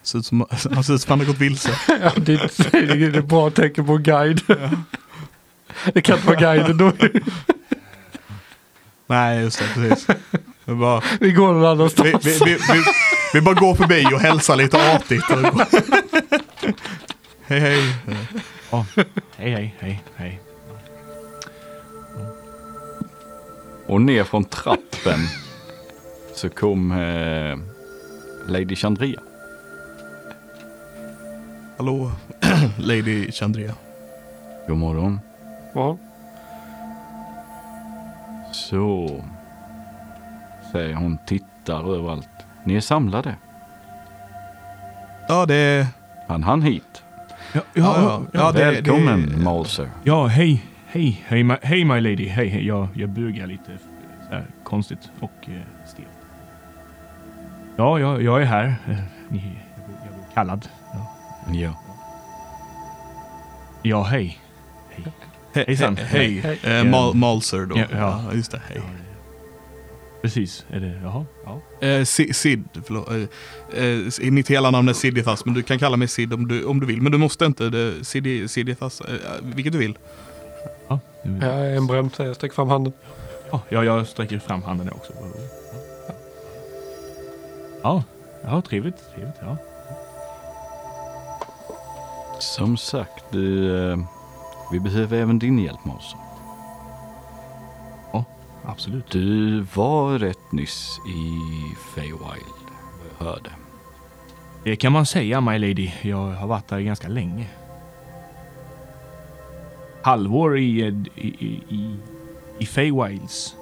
[0.04, 1.70] Ser ut som, han ser ut som han har gått vilse.
[1.88, 4.42] Ja, det, är- det är ett bra tecken på en guide.
[5.94, 6.92] Det kan inte vara guiden då.
[9.08, 10.08] Nej, just det, precis.
[10.66, 12.26] Vi bara, Vi går någon vi, annanstans.
[12.26, 12.84] vi, vi, vi,
[13.34, 15.24] vi bara går förbi och hälsar lite artigt.
[17.44, 17.96] Hej, hej.
[18.72, 18.86] Ja.
[19.38, 20.40] Hej, hej, hej, hej.
[23.88, 25.20] Och ner från trappen
[26.36, 27.58] så kom eh,
[28.48, 29.20] Lady Chandria.
[31.78, 32.12] Hallå,
[32.78, 33.74] Lady Chandria.
[34.68, 35.20] God morgon.
[35.74, 35.98] Ja.
[38.52, 39.10] Så,
[40.72, 42.30] säger hon, tittar överallt.
[42.64, 43.36] Ni är samlade.
[45.28, 45.88] Ja, det.
[46.28, 47.04] Han han hit.
[47.54, 48.22] Ja, Ja, ja.
[48.34, 49.90] ja det, Välkommen det, Malser.
[50.04, 52.68] Ja, hej, hej, hej, hej my lady, hej, hej.
[52.68, 53.78] Jag, jag bugar lite
[54.30, 56.08] så här, konstigt och eh, stelt.
[57.78, 58.66] Ja, jag, jag är här.
[58.90, 58.96] Eh,
[59.30, 59.38] Ni,
[59.76, 60.68] jag, blev- kallad.
[60.94, 61.16] Ja,
[61.54, 61.74] Ja.
[63.82, 64.40] ja hej.
[64.90, 65.06] Hej.
[65.54, 65.98] He, Hejsan.
[65.98, 66.40] he, hej.
[66.64, 66.78] Hej.
[66.80, 67.78] Eh, Mal, Malser då.
[67.78, 68.22] Ja, ja.
[68.34, 68.62] just det.
[68.68, 68.78] Hej.
[68.78, 68.84] Ja,
[70.22, 71.88] Precis, är det, jaha, ja.
[71.88, 73.10] Eh, Si- Sid, förlåt.
[73.12, 76.66] Eh, eh, mitt hela namn är Sidithas, men du kan kalla mig Sid om du,
[76.66, 77.02] om du vill.
[77.02, 77.70] Men du måste inte.
[77.70, 79.98] Det, Sid, Sidithas, eh, vilket du vill.
[80.88, 82.94] Ja, Jag är en säger jag, sträcker fram handen.
[83.52, 85.14] ja, ja, jag sträcker fram handen också.
[87.84, 88.04] Ja,
[88.44, 89.58] ja trevligt, trevligt, ja.
[92.40, 93.98] Som sagt, du, eh,
[94.72, 96.20] vi behöver även din hjälp Malser.
[98.72, 99.12] Absolut.
[99.12, 101.40] Du var rätt nyss i
[101.96, 102.68] Feywild,
[103.20, 103.50] jag hörde.
[104.64, 105.92] Det kan man säga, my lady.
[106.02, 107.48] Jag har varit där ganska länge.
[110.04, 110.82] Halvår i,
[111.16, 111.96] i, i, i,
[112.60, 113.56] i Feywilds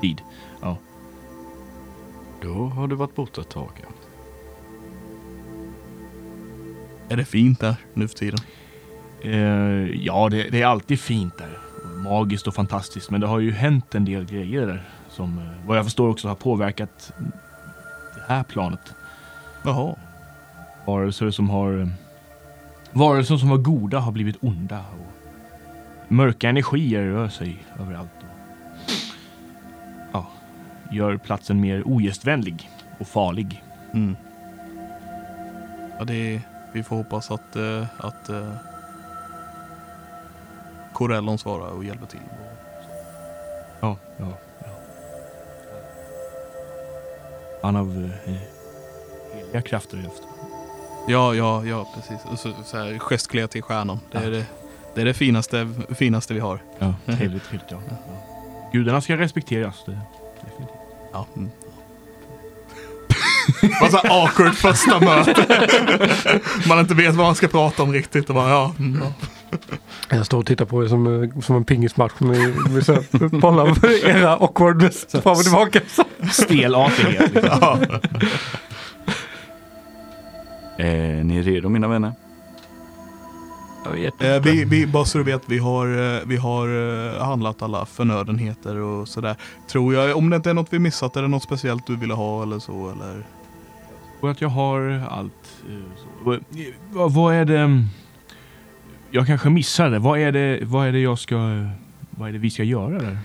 [0.00, 0.22] tid.
[2.42, 3.70] Då har du varit borta ett tag.
[3.82, 3.88] ja.
[7.08, 8.38] Är det fint där nu för tiden?
[9.22, 11.58] Eh, ja, det, det är alltid fint där.
[12.04, 13.10] Magiskt och fantastiskt.
[13.10, 14.88] Men det har ju hänt en del grejer där.
[15.10, 17.12] Som eh, vad jag förstår också har påverkat
[18.14, 18.94] det här planet.
[19.64, 19.94] Jaha.
[20.86, 21.80] Varelser som har...
[21.80, 21.88] eh,
[22.92, 24.78] Varelser som var goda har blivit onda.
[24.78, 28.10] Och mörka energier rör sig överallt.
[30.90, 33.62] Gör platsen mer ogästvänlig och farlig.
[33.92, 34.16] Mm.
[35.98, 36.40] Ja, det är,
[36.72, 38.52] vi får hoppas att, eh, att uh,
[40.92, 42.20] Corellon svarar och hjälper till.
[43.80, 44.26] Ja, ja,
[44.58, 44.66] ja.
[47.62, 48.32] Han av eh,
[49.34, 50.28] heliga krafter efter.
[51.08, 52.26] Ja, ja, ja, precis.
[52.32, 54.00] Och så, så här, gestklia till stjärnan.
[54.12, 54.46] Det är, det,
[54.94, 56.60] det, är det finaste, finaste vi har.
[56.78, 57.78] Ja, trevligt, trevligt ja.
[57.88, 58.70] ja.
[58.72, 59.84] Gudarna ska respekteras.
[59.86, 59.98] Det.
[61.12, 61.26] Ja.
[61.36, 61.50] Mm.
[63.80, 65.46] Vad så här awkward första möte.
[66.68, 68.28] man inte vet vad man ska prata om riktigt.
[68.28, 69.12] Och bara, ja, mm, ja.
[70.08, 72.12] Jag står och tittar på det som, eh, som en pingismatch.
[72.18, 75.80] Med, med så här, bollar era awkwardness fram och tillbaka.
[76.32, 77.34] Stel artighet.
[77.34, 77.58] Liksom.
[77.60, 77.78] ja.
[80.78, 82.12] Är ni redo mina vänner?
[83.96, 86.68] Jag Eh, vi, vi, bara så du vet, vi har, eh, vi har
[87.16, 89.36] eh, handlat alla förnödenheter och sådär.
[89.70, 92.14] Tror jag, om det inte är något vi missat, är det något speciellt du ville
[92.14, 92.90] ha eller så?
[92.90, 93.22] Eller?
[94.20, 95.62] Och att jag har allt.
[95.68, 96.38] eh,
[96.90, 97.84] Vad, vad är det?
[99.10, 99.98] Jag kanske missade.
[99.98, 101.36] Vad är det, vad är det jag ska...
[102.10, 103.18] Vad är det vi ska göra där?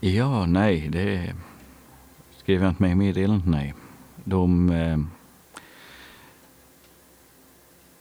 [0.00, 1.32] Ja, nej, det
[2.38, 3.74] skrev jag inte med i meddelandet, nej.
[4.24, 4.98] De, eh,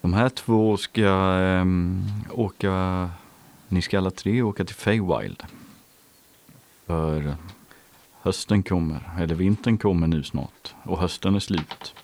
[0.08, 1.66] de här två ska eh,
[2.32, 3.10] åka,
[3.68, 5.43] ni ska alla tre åka till Feywild.
[6.86, 7.36] För
[8.22, 11.95] hösten kommer, eller vintern kommer nu snart och hösten är slut.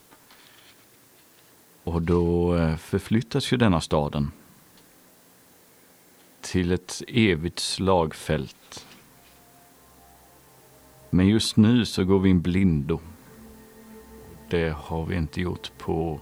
[1.84, 4.32] Och då eh, förflyttas ju denna staden
[6.42, 8.86] till ett evigt slagfält
[11.10, 13.00] men just nu så går vi in blindo.
[14.50, 16.20] Det har vi inte gjort på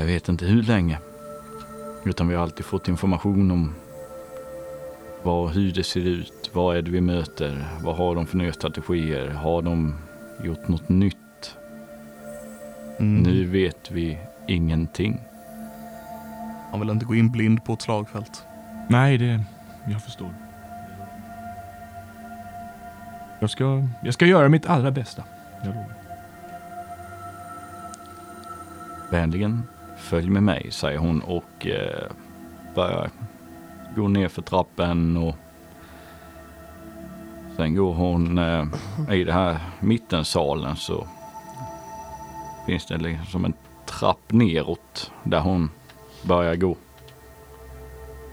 [0.00, 0.98] jag vet inte hur länge.
[2.04, 3.74] Utan vi har alltid fått information om
[5.22, 8.52] vad, hur det ser ut, vad är det vi möter, vad har de för nya
[8.52, 9.94] strategier, har de
[10.44, 11.56] gjort något nytt?
[12.98, 13.22] Mm.
[13.22, 15.20] Nu vet vi ingenting.
[16.70, 18.44] Man vill inte gå in blind på ett slagfält.
[18.88, 19.44] Nej, det...
[19.84, 20.34] Jag förstår.
[23.40, 25.24] Jag ska, jag ska göra mitt allra bästa.
[25.62, 25.94] Jag lovar.
[29.10, 29.62] Vänligen
[30.00, 32.10] följ med mig, säger hon och eh,
[32.74, 33.10] börjar
[33.96, 35.36] gå ner för trappen och
[37.56, 38.64] sen går hon eh,
[39.10, 41.06] i det här mittensalen så
[42.66, 43.52] finns det liksom som en
[43.86, 45.70] trapp neråt där hon
[46.22, 46.76] börjar gå.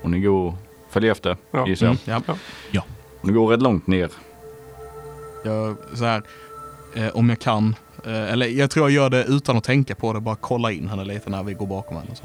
[0.04, 0.54] Och ni går,
[0.90, 1.68] följ efter Ja.
[1.68, 2.24] gissar jag.
[2.28, 2.38] Mm,
[2.72, 2.84] ja.
[3.22, 4.10] Och ni går rätt långt ner.
[5.46, 6.22] Jag, så här,
[6.96, 7.76] eh, om jag kan,
[8.06, 11.04] eller jag tror jag gör det utan att tänka på det, bara kolla in henne
[11.04, 12.10] lite när vi går bakom henne.
[12.16, 12.24] Så.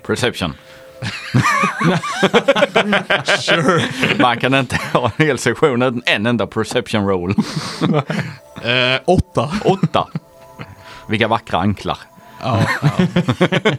[0.06, 0.54] Perception.
[3.38, 3.82] sure.
[4.18, 7.34] Man kan inte ha en hel sektion utan en enda perception roll.
[8.62, 9.50] Eh, åtta.
[9.64, 10.08] Åtta.
[11.08, 11.98] Vilka vackra anklar.
[12.42, 12.90] Ja, ja.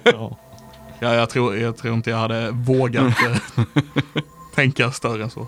[0.04, 0.38] Ja.
[1.00, 3.38] ja, jag, tror, jag tror inte jag hade vågat eh,
[4.56, 5.48] tänka större än så.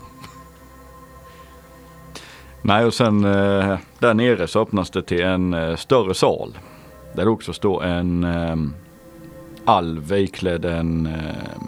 [2.66, 6.58] Nej, och sen eh, där nere så öppnas det till en eh, större sal.
[7.12, 8.56] Där det också står en eh,
[9.64, 11.58] alv iklädd en eh,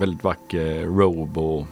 [0.00, 1.66] väldigt vacker robe och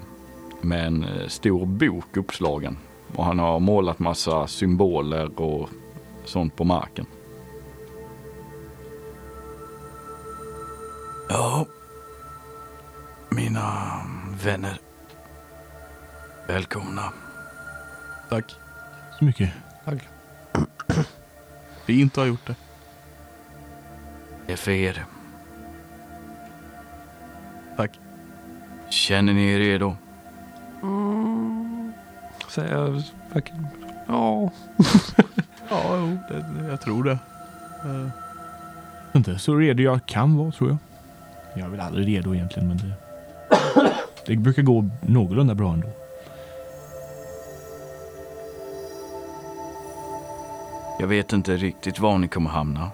[0.61, 2.77] med en eh, stor bok uppslagen.
[3.17, 5.69] Och han har målat massa symboler och
[6.25, 7.07] sånt på marken.
[11.29, 11.67] Ja,
[13.31, 13.83] mina
[14.45, 14.81] vänner.
[16.49, 17.13] Välkomna.
[18.29, 18.55] Tack.
[19.19, 19.51] Så mycket.
[21.87, 22.55] Fint att ha gjort det.
[24.47, 25.05] Det är för er.
[27.77, 28.01] Tack.
[28.89, 29.97] Känner ni er redo?
[32.51, 33.03] Säger jag
[33.33, 33.67] verkligen.
[34.07, 34.51] Ja.
[35.71, 37.19] Ja, jo, det, jag tror det.
[37.85, 38.09] Eh,
[39.13, 40.79] Inte så redo jag kan vara, tror jag.
[41.55, 42.93] Jag är väl aldrig redo egentligen, men det...
[44.27, 45.89] Det brukar gå någorlunda bra ändå.
[50.99, 52.91] Jag vet inte riktigt var ni kommer hamna.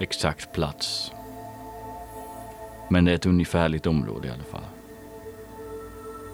[0.00, 1.12] Exakt plats.
[2.90, 4.64] Men det är ett ungefärligt område i alla fall.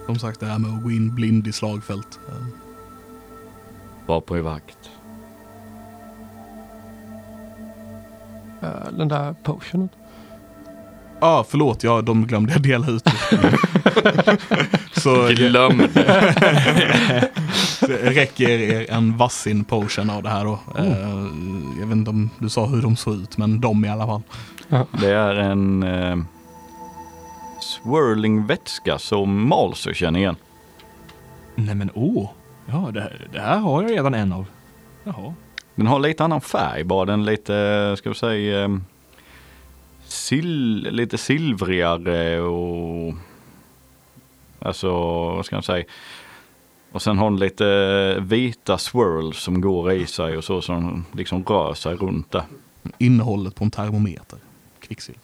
[0.07, 2.19] som sagt, det här med att gå in blind i slagfält.
[2.29, 2.47] Eh,
[4.07, 4.91] Var på er vakt.
[8.63, 9.89] Eh, Den där potionen.
[11.21, 13.09] Ja, ah, förlåt, ja, de glömde jag dela ut.
[14.93, 17.31] Så Glöm det
[17.83, 20.59] räcker er en vassin potion av det här då.
[20.79, 24.07] Eh, jag vet inte om du sa hur de såg ut, men de i alla
[24.07, 24.23] fall.
[25.01, 26.17] Det är en eh,
[27.61, 30.37] swirling vätska som Malser känner igen.
[31.55, 32.31] Nej men åh!
[32.67, 34.47] Ja, det, här- det här har jag redan en av.
[35.05, 35.35] Jaha.
[35.75, 37.05] Den har lite annan färg bara.
[37.05, 38.69] Den är lite, ska vi säga, eh,
[40.27, 43.15] sil, lite silvrigare och
[44.59, 44.91] alltså,
[45.35, 45.85] vad ska man säga?
[46.93, 51.45] Och sen har den lite vita swirls som går i sig och så som liksom
[51.45, 52.43] rör sig runt där.
[52.99, 54.39] Innehållet på en termometer.
[54.81, 55.23] Kvicksilver.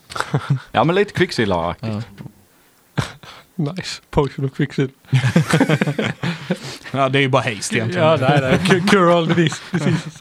[0.72, 1.92] Ja men lite kvicksilveraktigt.
[1.92, 3.02] Ja.
[3.54, 4.02] Nice.
[4.10, 4.94] Potion of Quicksilver.
[6.92, 8.06] ja, det är ju bara haste egentligen.
[8.06, 8.58] Ja, nej, nej.
[8.58, 10.20] Cu- Cure all disease- diseases.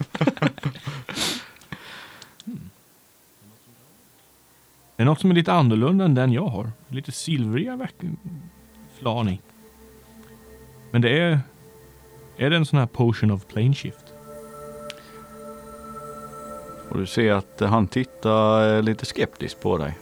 [4.95, 6.71] Det är något som är lite annorlunda än den jag har.
[6.87, 7.87] Lite silvriga
[8.99, 9.39] flan i.
[10.91, 11.39] Men det är...
[12.37, 14.13] Är det en sån här potion of plane shift?
[16.89, 19.97] Och du ser att han tittar eh, lite skeptiskt på dig.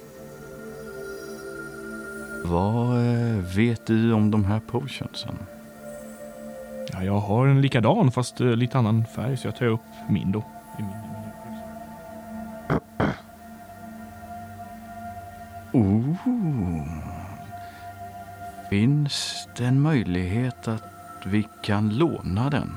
[2.45, 5.35] Vad eh, vet du om de här potionsen?
[6.91, 10.31] Ja, jag har en likadan fast eh, lite annan färg så jag tar upp min
[10.31, 10.43] då.
[15.73, 16.15] Oh.
[18.69, 20.83] Finns det en möjlighet att
[21.25, 22.71] vi kan låna den?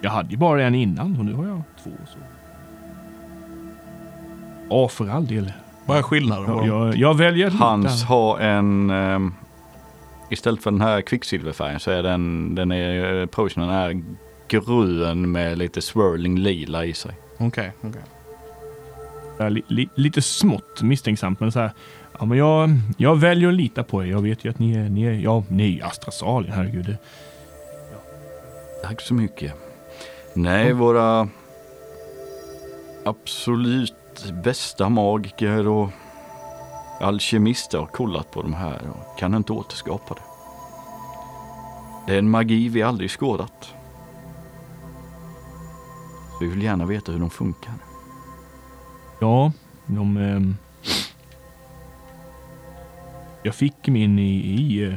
[0.00, 1.90] Jag hade ju bara en innan och nu har jag två.
[2.06, 2.18] Så.
[4.70, 5.52] Ja, för all del.
[5.86, 6.46] Vad är skillnaden?
[6.48, 8.06] Jag, jag, jag väljer att Hans lita.
[8.06, 9.34] har en, ehm,
[10.30, 14.02] istället för den här kvicksilverfärgen så är den, den är, eh, potionen är
[14.48, 17.12] grön med lite swirling lila i sig.
[17.38, 17.90] Okej, okej.
[17.90, 18.15] Jag är
[19.38, 21.70] li, li, lite smått misstänksamt men så här.
[22.18, 24.06] Ja, men jag, jag väljer att lita på er.
[24.06, 26.84] Jag vet ju att ni är, ni är, ja, ni är ju Astrasalien, herregud.
[26.86, 26.98] Det-
[28.82, 29.52] Tack så mycket.
[30.34, 31.28] Nej, våra
[33.04, 35.88] absolut bästa magiker och
[37.00, 40.20] alkemister har kollat på de här och kan inte återskapa det.
[42.06, 43.74] Det är en magi vi aldrig skådat.
[46.40, 47.74] Vi vill gärna veta hur de funkar.
[49.20, 49.52] Ja,
[49.86, 50.16] de...
[50.16, 50.56] ehm,
[53.42, 54.36] jag fick min i...
[54.36, 54.94] i eh,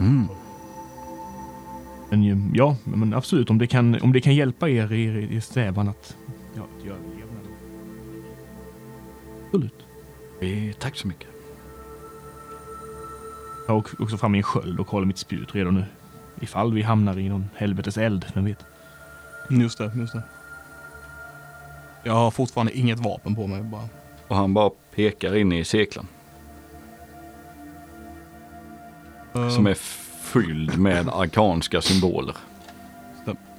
[0.00, 0.28] Mm.
[2.10, 3.50] men ju- ja, men absolut.
[3.50, 5.04] Om det kan, om det kan hjälpa er i
[5.36, 6.16] er, strävan att...
[6.54, 6.92] Ja, att.
[9.46, 9.74] Absolut.
[10.40, 11.28] Eh, tack så mycket.
[13.66, 15.84] Jag har också- fram min sköld och håller mitt spjut redo nu.
[16.40, 18.64] Ifall vi hamnar i någon helvetes eld, vem vet.
[19.48, 20.22] Just det, just det.
[22.02, 23.62] Jag har fortfarande inget vapen på mig.
[23.62, 23.88] Bara.
[24.28, 26.06] Och han bara pekar in i cirkeln
[29.36, 29.74] Eh, som är
[30.22, 32.36] fylld med arkanska symboler.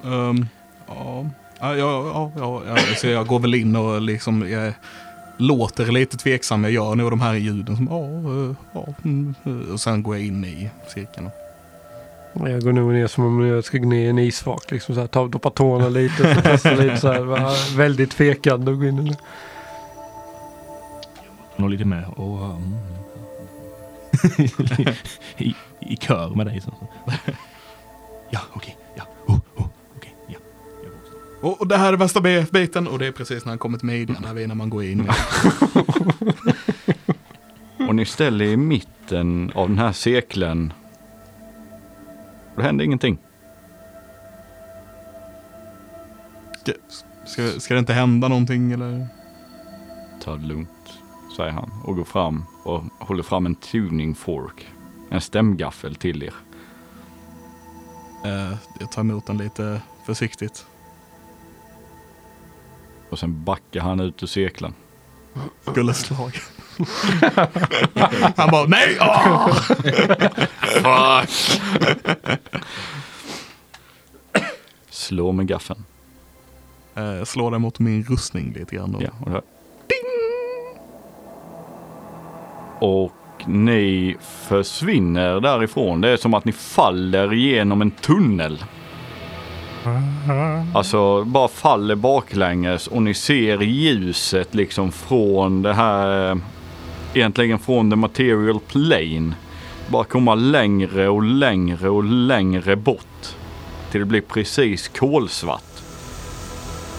[0.03, 0.45] ehm,
[0.87, 1.25] ja,
[1.59, 4.73] ja, ja, ja, ja, så jag går väl in och liksom jag
[5.37, 6.63] låter lite tveksam.
[6.63, 10.15] Jag gör nog de här ljuden som ja, eh, ja, mm, eh, och sen går
[10.15, 11.29] jag in i cirkeln.
[12.45, 14.71] Jag går nog ner som om jag ska gå ner i en isvak.
[14.71, 17.77] Liksom så här, ta, doppa tårna lite, så testa lite så här.
[17.77, 19.17] Väldigt tvekande att gå in i det.
[21.55, 22.05] Nog lite med.
[22.15, 22.73] Och, mm.
[25.37, 26.61] I, I kör med dig.
[26.61, 26.73] Så.
[28.29, 28.77] Ja, okej.
[28.95, 29.67] Ja, oh, oh,
[29.97, 30.15] okej.
[30.27, 30.39] Ja.
[30.81, 31.13] Går också.
[31.47, 33.77] Och, och det här är värsta bi- biten och det är precis när han kommer
[33.77, 35.09] till midjan, när, vi, när man går in.
[37.87, 40.73] Och ni ställer er i mitten av den här cirkeln.
[42.57, 43.17] Det händer ingenting.
[46.61, 46.73] Ska,
[47.25, 49.07] ska, ska det inte hända någonting eller?
[50.21, 50.99] Ta det lugnt,
[51.35, 54.67] säger han och går fram och håller fram en tuning fork.
[55.09, 56.33] En stämgaffel till er.
[58.25, 60.65] Eh, jag tar emot den lite försiktigt.
[63.09, 64.73] Och sen backar han ut ur cirkeln.
[65.61, 66.33] Skulle slag.
[68.37, 68.97] han bara nej!
[68.99, 69.49] ah!"
[70.61, 71.61] Fuck!
[74.89, 75.83] Slå med gaffeln.
[76.95, 78.91] Eh, slår den mot min rustning lite grann.
[78.91, 79.01] Då.
[79.01, 79.45] Ja, och det
[82.85, 83.13] Och
[83.45, 84.17] ni
[84.47, 86.01] försvinner därifrån.
[86.01, 88.63] Det är som att ni faller genom en tunnel.
[90.73, 96.39] Alltså bara faller baklänges och ni ser ljuset liksom från det här,
[97.13, 99.33] egentligen från the material plane.
[99.87, 103.35] Bara komma längre och längre och längre bort.
[103.91, 105.63] Till det blir precis kolsvart.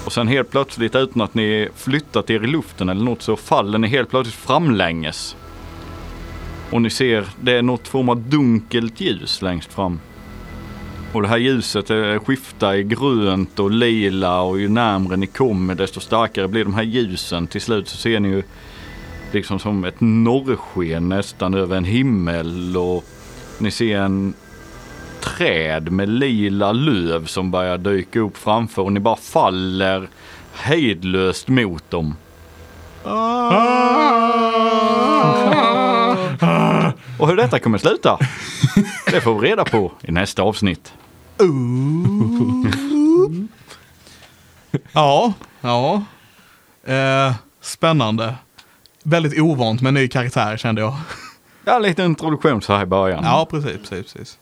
[0.05, 3.79] Och sen helt plötsligt utan att ni flyttat er i luften eller något så faller
[3.79, 5.37] ni helt plötsligt framlänges.
[6.71, 10.01] Och ni ser, det är något form av dunkelt ljus längst fram.
[11.13, 15.75] Och det här ljuset eh, skiftar i grönt och lila och ju närmre ni kommer
[15.75, 17.47] desto starkare blir de här ljusen.
[17.47, 18.43] Till slut så ser ni ju
[19.33, 23.05] liksom som ett norrsken nästan över en himmel och
[23.59, 24.35] ni ser en
[25.21, 30.09] träd med lila löv som börjar dyka upp framför och ni bara faller
[30.53, 32.15] hejdlöst mot dem.
[37.19, 38.19] Och hur detta kommer sluta,
[39.11, 40.93] det får vi reda på i nästa avsnitt.
[44.93, 46.03] Ja, ja.
[46.93, 48.35] Eh, spännande.
[49.09, 50.95] Väldigt ovant med en ny karaktär kände jag.
[51.65, 53.25] Ja, lite introduktion så här i början.
[53.25, 54.39] Ja, precis, precis, precis.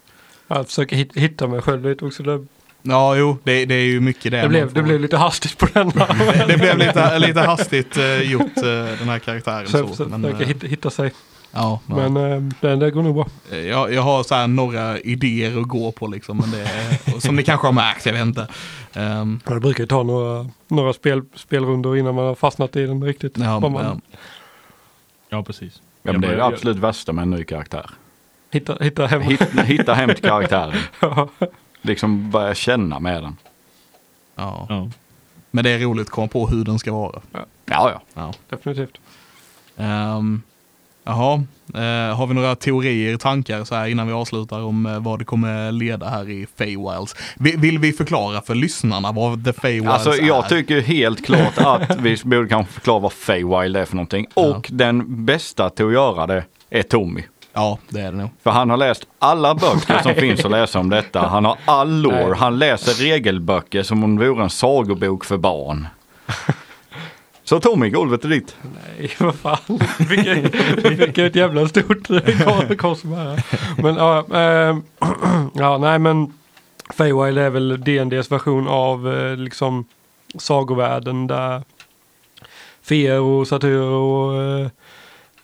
[0.49, 2.23] Jag försöker hit- hitta mig själv lite också.
[2.23, 2.47] Det,
[2.89, 4.43] Ja, jo, det, det är ju mycket det.
[4.43, 5.89] det, blev, det blev lite hastigt på den.
[6.49, 8.63] det blev lite, lite hastigt eh, gjort, eh,
[8.99, 9.67] den här karaktären.
[9.69, 11.13] Så Så, men, försöker eh, hitta, hitta sig.
[11.53, 12.09] ja, ja.
[12.09, 13.27] Men det, det går nog bra.
[13.59, 17.43] Jag, jag har så här några idéer att gå på liksom, men det som ni
[17.43, 18.47] kanske har märkt, jag vet inte.
[18.93, 23.05] Ja, Det brukar ju ta några, några spel, spelrundor innan man har fastnat i den
[23.05, 23.39] riktigt.
[23.39, 24.01] ja, man ja.
[25.29, 25.83] Ja, precis.
[26.03, 27.91] Ja, men det är det absolut värsta med en ny karaktär.
[28.51, 29.23] hittar, hittar hem.
[29.23, 30.75] Hitta, hitta hem till karaktären.
[31.01, 31.29] Ja.
[31.83, 33.37] Liksom börja känna med den.
[34.35, 34.67] Ja.
[34.69, 34.91] Ja.
[35.51, 37.21] Men det är roligt att komma på hur den ska vara.
[37.33, 38.03] Ja, ja.
[38.15, 38.35] Ja.
[38.49, 38.99] Definitivt.
[39.77, 40.43] Um,
[41.07, 41.45] jaha,
[41.75, 45.25] Eh, har vi några teorier, tankar så här innan vi avslutar om eh, vad det
[45.25, 47.17] kommer leda här i Feywilds?
[47.37, 50.27] Vi, vill vi förklara för lyssnarna vad The Feywilds Alltså är?
[50.27, 54.27] jag tycker helt klart att vi borde kanske förklara vad Feywild är för någonting.
[54.35, 57.23] Och den bästa till att göra det är Tommy.
[57.53, 58.31] Ja, det är det nog.
[58.43, 61.27] För han har läst alla böcker som finns att läsa om detta.
[61.27, 62.35] Han har all lore.
[62.35, 65.87] Han läser regelböcker som om det vore en sagobok för barn.
[67.49, 68.57] Så Tommy, golvet är ditt.
[68.63, 69.79] Nej, vad fan.
[70.09, 72.09] Vilket, vilket jävla stort
[72.79, 73.05] kors.
[73.79, 74.77] Men ja, äh,
[75.55, 76.33] ja, nej men
[76.95, 79.85] Feywild är väl D&Ds version av eh, liksom
[80.39, 81.63] sagovärlden där
[82.83, 84.69] feer och satyrer och äh,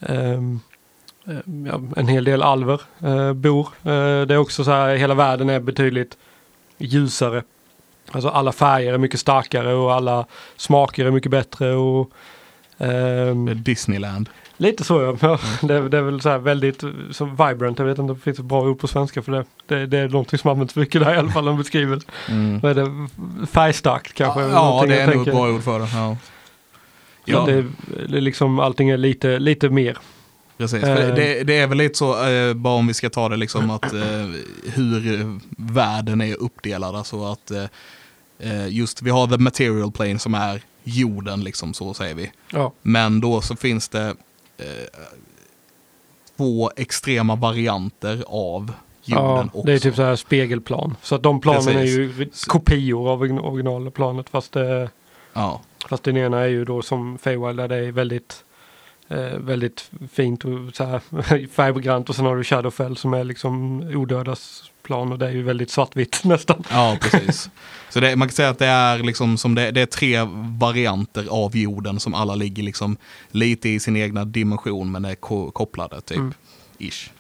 [0.01, 0.61] ehm,
[1.27, 3.69] äh, ehm, ja, en hel del alver eh, bor.
[3.83, 6.17] Eh, det är också så här, hela världen är betydligt
[6.79, 7.43] ljusare.
[8.13, 11.75] Alltså alla färger är mycket starkare och alla smaker är mycket bättre.
[11.75, 12.11] och
[12.79, 14.29] ehm, Disneyland.
[14.57, 15.17] Lite så ja.
[15.21, 15.39] ja
[15.69, 17.79] det, är, det är väl så väldigt så vibrant.
[17.79, 19.45] Jag vet inte om det finns ett bra ord på svenska för det.
[19.67, 21.57] Det, det är någonting som används mycket där i alla fall.
[21.57, 22.01] Beskriver.
[22.63, 23.09] Vad är det?
[23.47, 24.41] Färgstarkt kanske?
[24.41, 25.89] Ja, det är nog ett bra ord för det.
[25.95, 26.17] Ja.
[27.25, 27.45] Ja.
[27.47, 27.65] Det,
[28.09, 29.99] det är liksom allting är lite, lite mer.
[30.59, 31.15] Precis, Eh.
[31.15, 33.93] det, det är väl lite så, eh, bara om vi ska ta det liksom att
[33.93, 34.27] eh,
[34.75, 35.41] hur
[35.73, 36.97] världen är uppdelad.
[36.97, 37.65] Alltså att eh,
[38.69, 42.33] just vi har the material plane som är jorden liksom, så säger vi.
[42.53, 44.15] Ja, Men då så finns det
[44.59, 44.67] eh,
[46.37, 48.73] två extrema varianter av
[49.05, 49.63] jorden ja också.
[49.63, 50.97] det är typ så här spegelplan.
[51.03, 51.79] Så att de planen Precis.
[51.79, 54.29] är ju kopior av origin- originalplanet.
[54.31, 54.91] Fast, det,
[55.33, 58.45] Ja, fast den ena är ju då som Feywild där det är väldigt
[59.09, 61.01] Eh, väldigt fint och så här
[61.53, 65.43] färggrant och sen har du Shadowfell som är liksom odödas plan och det är ju
[65.43, 66.65] väldigt svartvitt nästan.
[66.71, 67.51] ja precis.
[67.91, 70.19] så det, man kan säga att det är, liksom som det, det är tre
[70.59, 72.97] varianter av jorden som alla ligger liksom
[73.31, 76.17] lite i sin egna dimension men är ko- kopplade typ.
[76.19, 76.35] Mm.
[76.79, 77.11] Ish.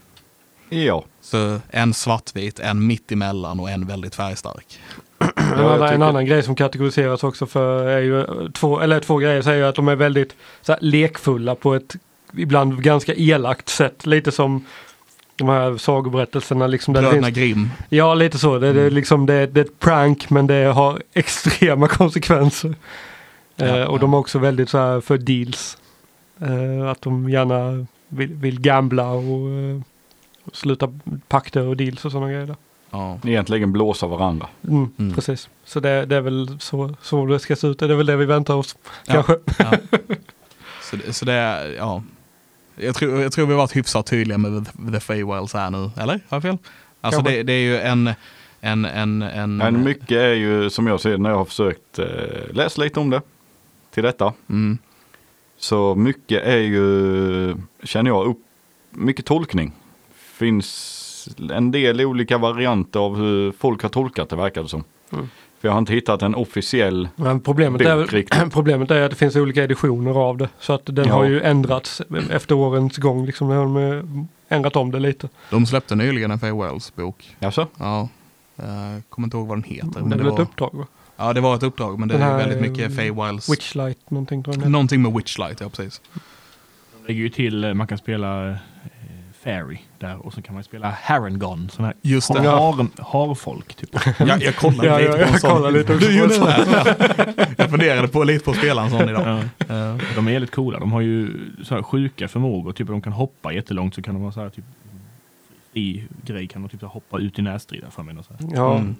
[0.73, 1.05] Ja.
[1.21, 4.81] Så en svartvit, en mittemellan och en väldigt färgstark.
[5.19, 8.81] En, jag annan, tycker- en annan grej som kategoriseras också för är ju eh, två,
[8.81, 11.97] eller två grejer säger ju att de är väldigt så här, lekfulla på ett
[12.37, 14.07] ibland ganska elakt sätt.
[14.07, 14.65] Lite som
[15.37, 16.95] de här sagoberättelserna liksom.
[16.95, 17.71] Där det Bröderna finns, Grimm.
[17.89, 18.59] ja, lite så.
[18.59, 22.75] Det, det, är liksom, det, det är ett prank men det har extrema konsekvenser.
[23.57, 24.01] Ja, eh, och ja.
[24.01, 25.79] de är också väldigt så här för deals.
[26.41, 29.81] Eh, att de gärna vill, vill gambla och eh,
[30.53, 30.93] sluta
[31.29, 32.47] pakter och deals och sådana grejer.
[32.47, 32.57] där.
[32.91, 33.19] Ja.
[33.25, 34.49] Egentligen blåsa varandra.
[34.69, 35.15] Mm, Mm.
[35.15, 35.49] Precis.
[35.65, 37.79] Så det, det är väl så, så det ska se ut.
[37.79, 38.77] Det är väl det vi väntar oss.
[39.07, 39.13] Ja.
[39.15, 39.37] Kanske.
[39.59, 39.73] Ja.
[40.83, 42.03] Så, det, så det är, ja.
[42.77, 45.91] Jag tror, jag tror vi har varit hyfsat tydliga med The, the Feywilds här nu,
[45.97, 46.15] eller?
[46.29, 46.59] Har jag fel?
[47.01, 48.11] Alltså det, det är ju en,
[48.61, 49.57] en, en, en...
[49.57, 52.07] Men mycket är ju som jag ser det när jag har försökt eh,
[52.53, 53.21] läsa lite om det
[53.91, 54.33] till detta.
[54.49, 54.79] Mm,
[55.59, 58.39] Så mycket är ju, känner jag, upp,
[58.91, 59.73] mycket tolkning.
[60.43, 64.85] Finns en del olika varianter av hur folk har tolkat det verkar det som.
[65.13, 65.29] Mm.
[65.61, 68.41] För jag har inte hittat en officiell Men problemet är, bok riktigt.
[68.53, 70.49] problemet är att det finns olika editioner av det.
[70.59, 71.15] Så att den Ja.
[71.15, 73.27] har ju ändrats efter årens gång.
[73.27, 75.29] Liksom, har de ändrat om det lite.
[75.51, 77.37] de släppte nyligen en Feywilds bok.
[77.41, 77.67] Alltså?
[77.79, 78.09] Ja.
[78.57, 79.89] Jag kommer inte ihåg vad den heter.
[79.95, 80.87] Det Men är det väl ett var, uppdrag va?
[81.17, 83.49] ja, det var ett uppdrag, men det är väldigt eh, mycket Feywilds.
[83.53, 84.71] Witchlight någonting tror jag.
[84.71, 86.01] Någonting med Witchlight, ja precis.
[87.01, 88.57] De lägger ju till, eh, man kan spela eh,
[89.45, 92.41] Fairy där och så kan man spela Harangon, sån här Just det.
[92.49, 93.75] Har, harfolk.
[93.75, 93.91] Typ.
[94.19, 95.51] Jag, jag kollade Ja, lite ja, på en jag sån.
[95.51, 97.55] kollade lite också du på gjorde det?
[97.59, 99.23] jag funderade på lite på att spela en sån idag.
[99.27, 99.75] Ja.
[99.75, 100.79] Eh, De är väldigt coola.
[100.79, 101.31] De har ju
[101.65, 102.73] så här sjuka förmågor.
[102.73, 104.65] Typ de kan hoppa jättelångt så kan de ha så här typ
[105.73, 108.17] i grej kan de typ hoppa ut i närstrid för mig.
[108.19, 108.49] och Så här.
[108.55, 108.97] Ja, Mm.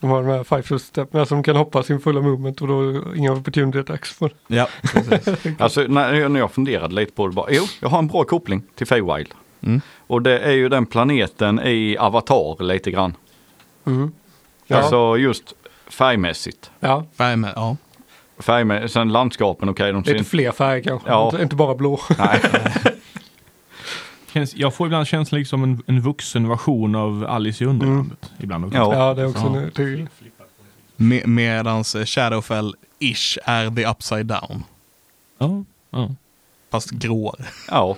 [0.00, 2.68] de har de här five foot step med som kan hoppa sin fulla movement och
[2.68, 4.18] då inga opportunity attacks.
[4.46, 5.28] Ja, precis.
[5.58, 8.24] Alltså när jag, när jag funderade lite på det bara, jo, jag har en bra
[8.24, 9.28] koppling till Feywild.
[9.66, 9.80] Mm.
[10.06, 13.14] Och det är ju den planeten i Avatar lite grann.
[13.86, 14.12] Mm.
[14.66, 15.54] Ja, Alltså just
[15.86, 16.70] färgmässigt.
[16.80, 17.76] ja, Färg ja.
[18.38, 21.24] Färgmässigt, sen landskapen, okej, de ser lite fler färger kanske, Ja.
[21.30, 22.00] inte, inte bara blå.
[22.18, 22.40] Nej,
[24.54, 28.30] jag får ibland känslan liksom en, en vuxen version av Alice i Underlandet.
[28.38, 28.78] Ibland också.
[28.78, 28.94] Ja.
[28.94, 29.60] Ja, det är också Ja.
[29.60, 30.06] en tydlig.
[30.96, 34.64] Me medans Shadowfell-ish är the upside down.
[35.38, 36.10] Ja, ja.
[36.70, 37.44] Fast gråare.
[37.70, 37.96] ja.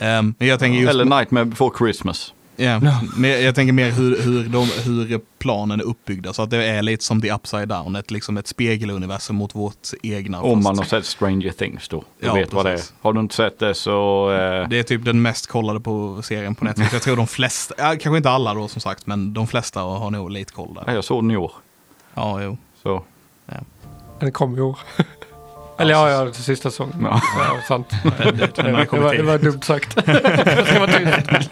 [0.00, 0.90] Um, men jag tänker just...
[0.90, 2.34] Eller Nightmare before Christmas.
[2.56, 2.80] Ja,
[3.16, 6.32] men jag tänker mer hur, hur, de, hur planen är uppbyggda.
[6.32, 7.96] Så att det är lite som the upside down.
[7.96, 10.42] Ett, liksom ett spegeluniversum mot vårt egna.
[10.42, 12.04] Om fast man har sett Stranger Things då.
[12.20, 12.74] Du Ja, vet vad det är.
[12.76, 12.92] precis.
[13.00, 14.30] Har du inte sett det så...
[14.32, 16.92] Eh, Det är typ den mest kollade på serien på Netflix.
[16.92, 20.10] Jag tror de flesta, ja, kanske inte alla då som sagt, men de flesta har
[20.10, 20.94] nog lite koll där.
[20.94, 21.52] jag såg den i år.
[22.14, 22.56] Ja, jo.
[22.82, 23.04] Så.
[24.20, 24.78] Den kom i år.
[25.78, 26.96] Eller ja, ja, sista säsongen.
[27.10, 27.20] Ja.
[27.38, 27.88] Ja, sant.
[28.18, 29.94] Det var, det kommit var, det var dumt sagt.
[30.06, 31.50] det ska vara tydligt.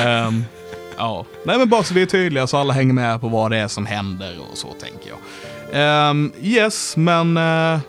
[0.00, 0.44] Ehm,
[0.96, 3.56] ja, nej men bara så vi är tydliga så alla hänger med på vad det
[3.56, 5.18] är som händer och så tänker jag.
[5.72, 7.80] Ehm, yes, men eh,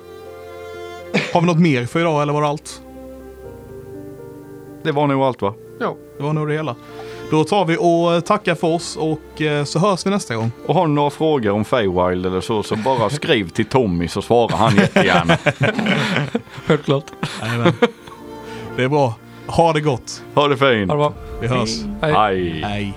[1.34, 2.82] har vi något mer för idag eller var det allt?
[4.84, 5.54] Det var nog allt va?
[5.80, 5.96] Ja.
[6.18, 6.76] Det var nog det hela.
[7.32, 10.52] Då tar vi och tackar för oss och eh, så hörs vi nästa gång.
[10.66, 14.22] Och har ni några frågor om Feywild eller så, så bara skriv till Tommy så
[14.22, 15.38] svarar han jättegärna.
[16.66, 17.06] Självklart.
[17.42, 17.74] Jajamän.
[18.76, 19.14] Det är bra.
[19.48, 20.24] Ha det gott.
[20.34, 20.92] Ha det fint.
[20.92, 21.14] Ha det bra.
[21.42, 21.70] Vi hörs.
[22.02, 22.14] Hej.
[22.14, 22.62] Hej.
[22.64, 22.94] Hej.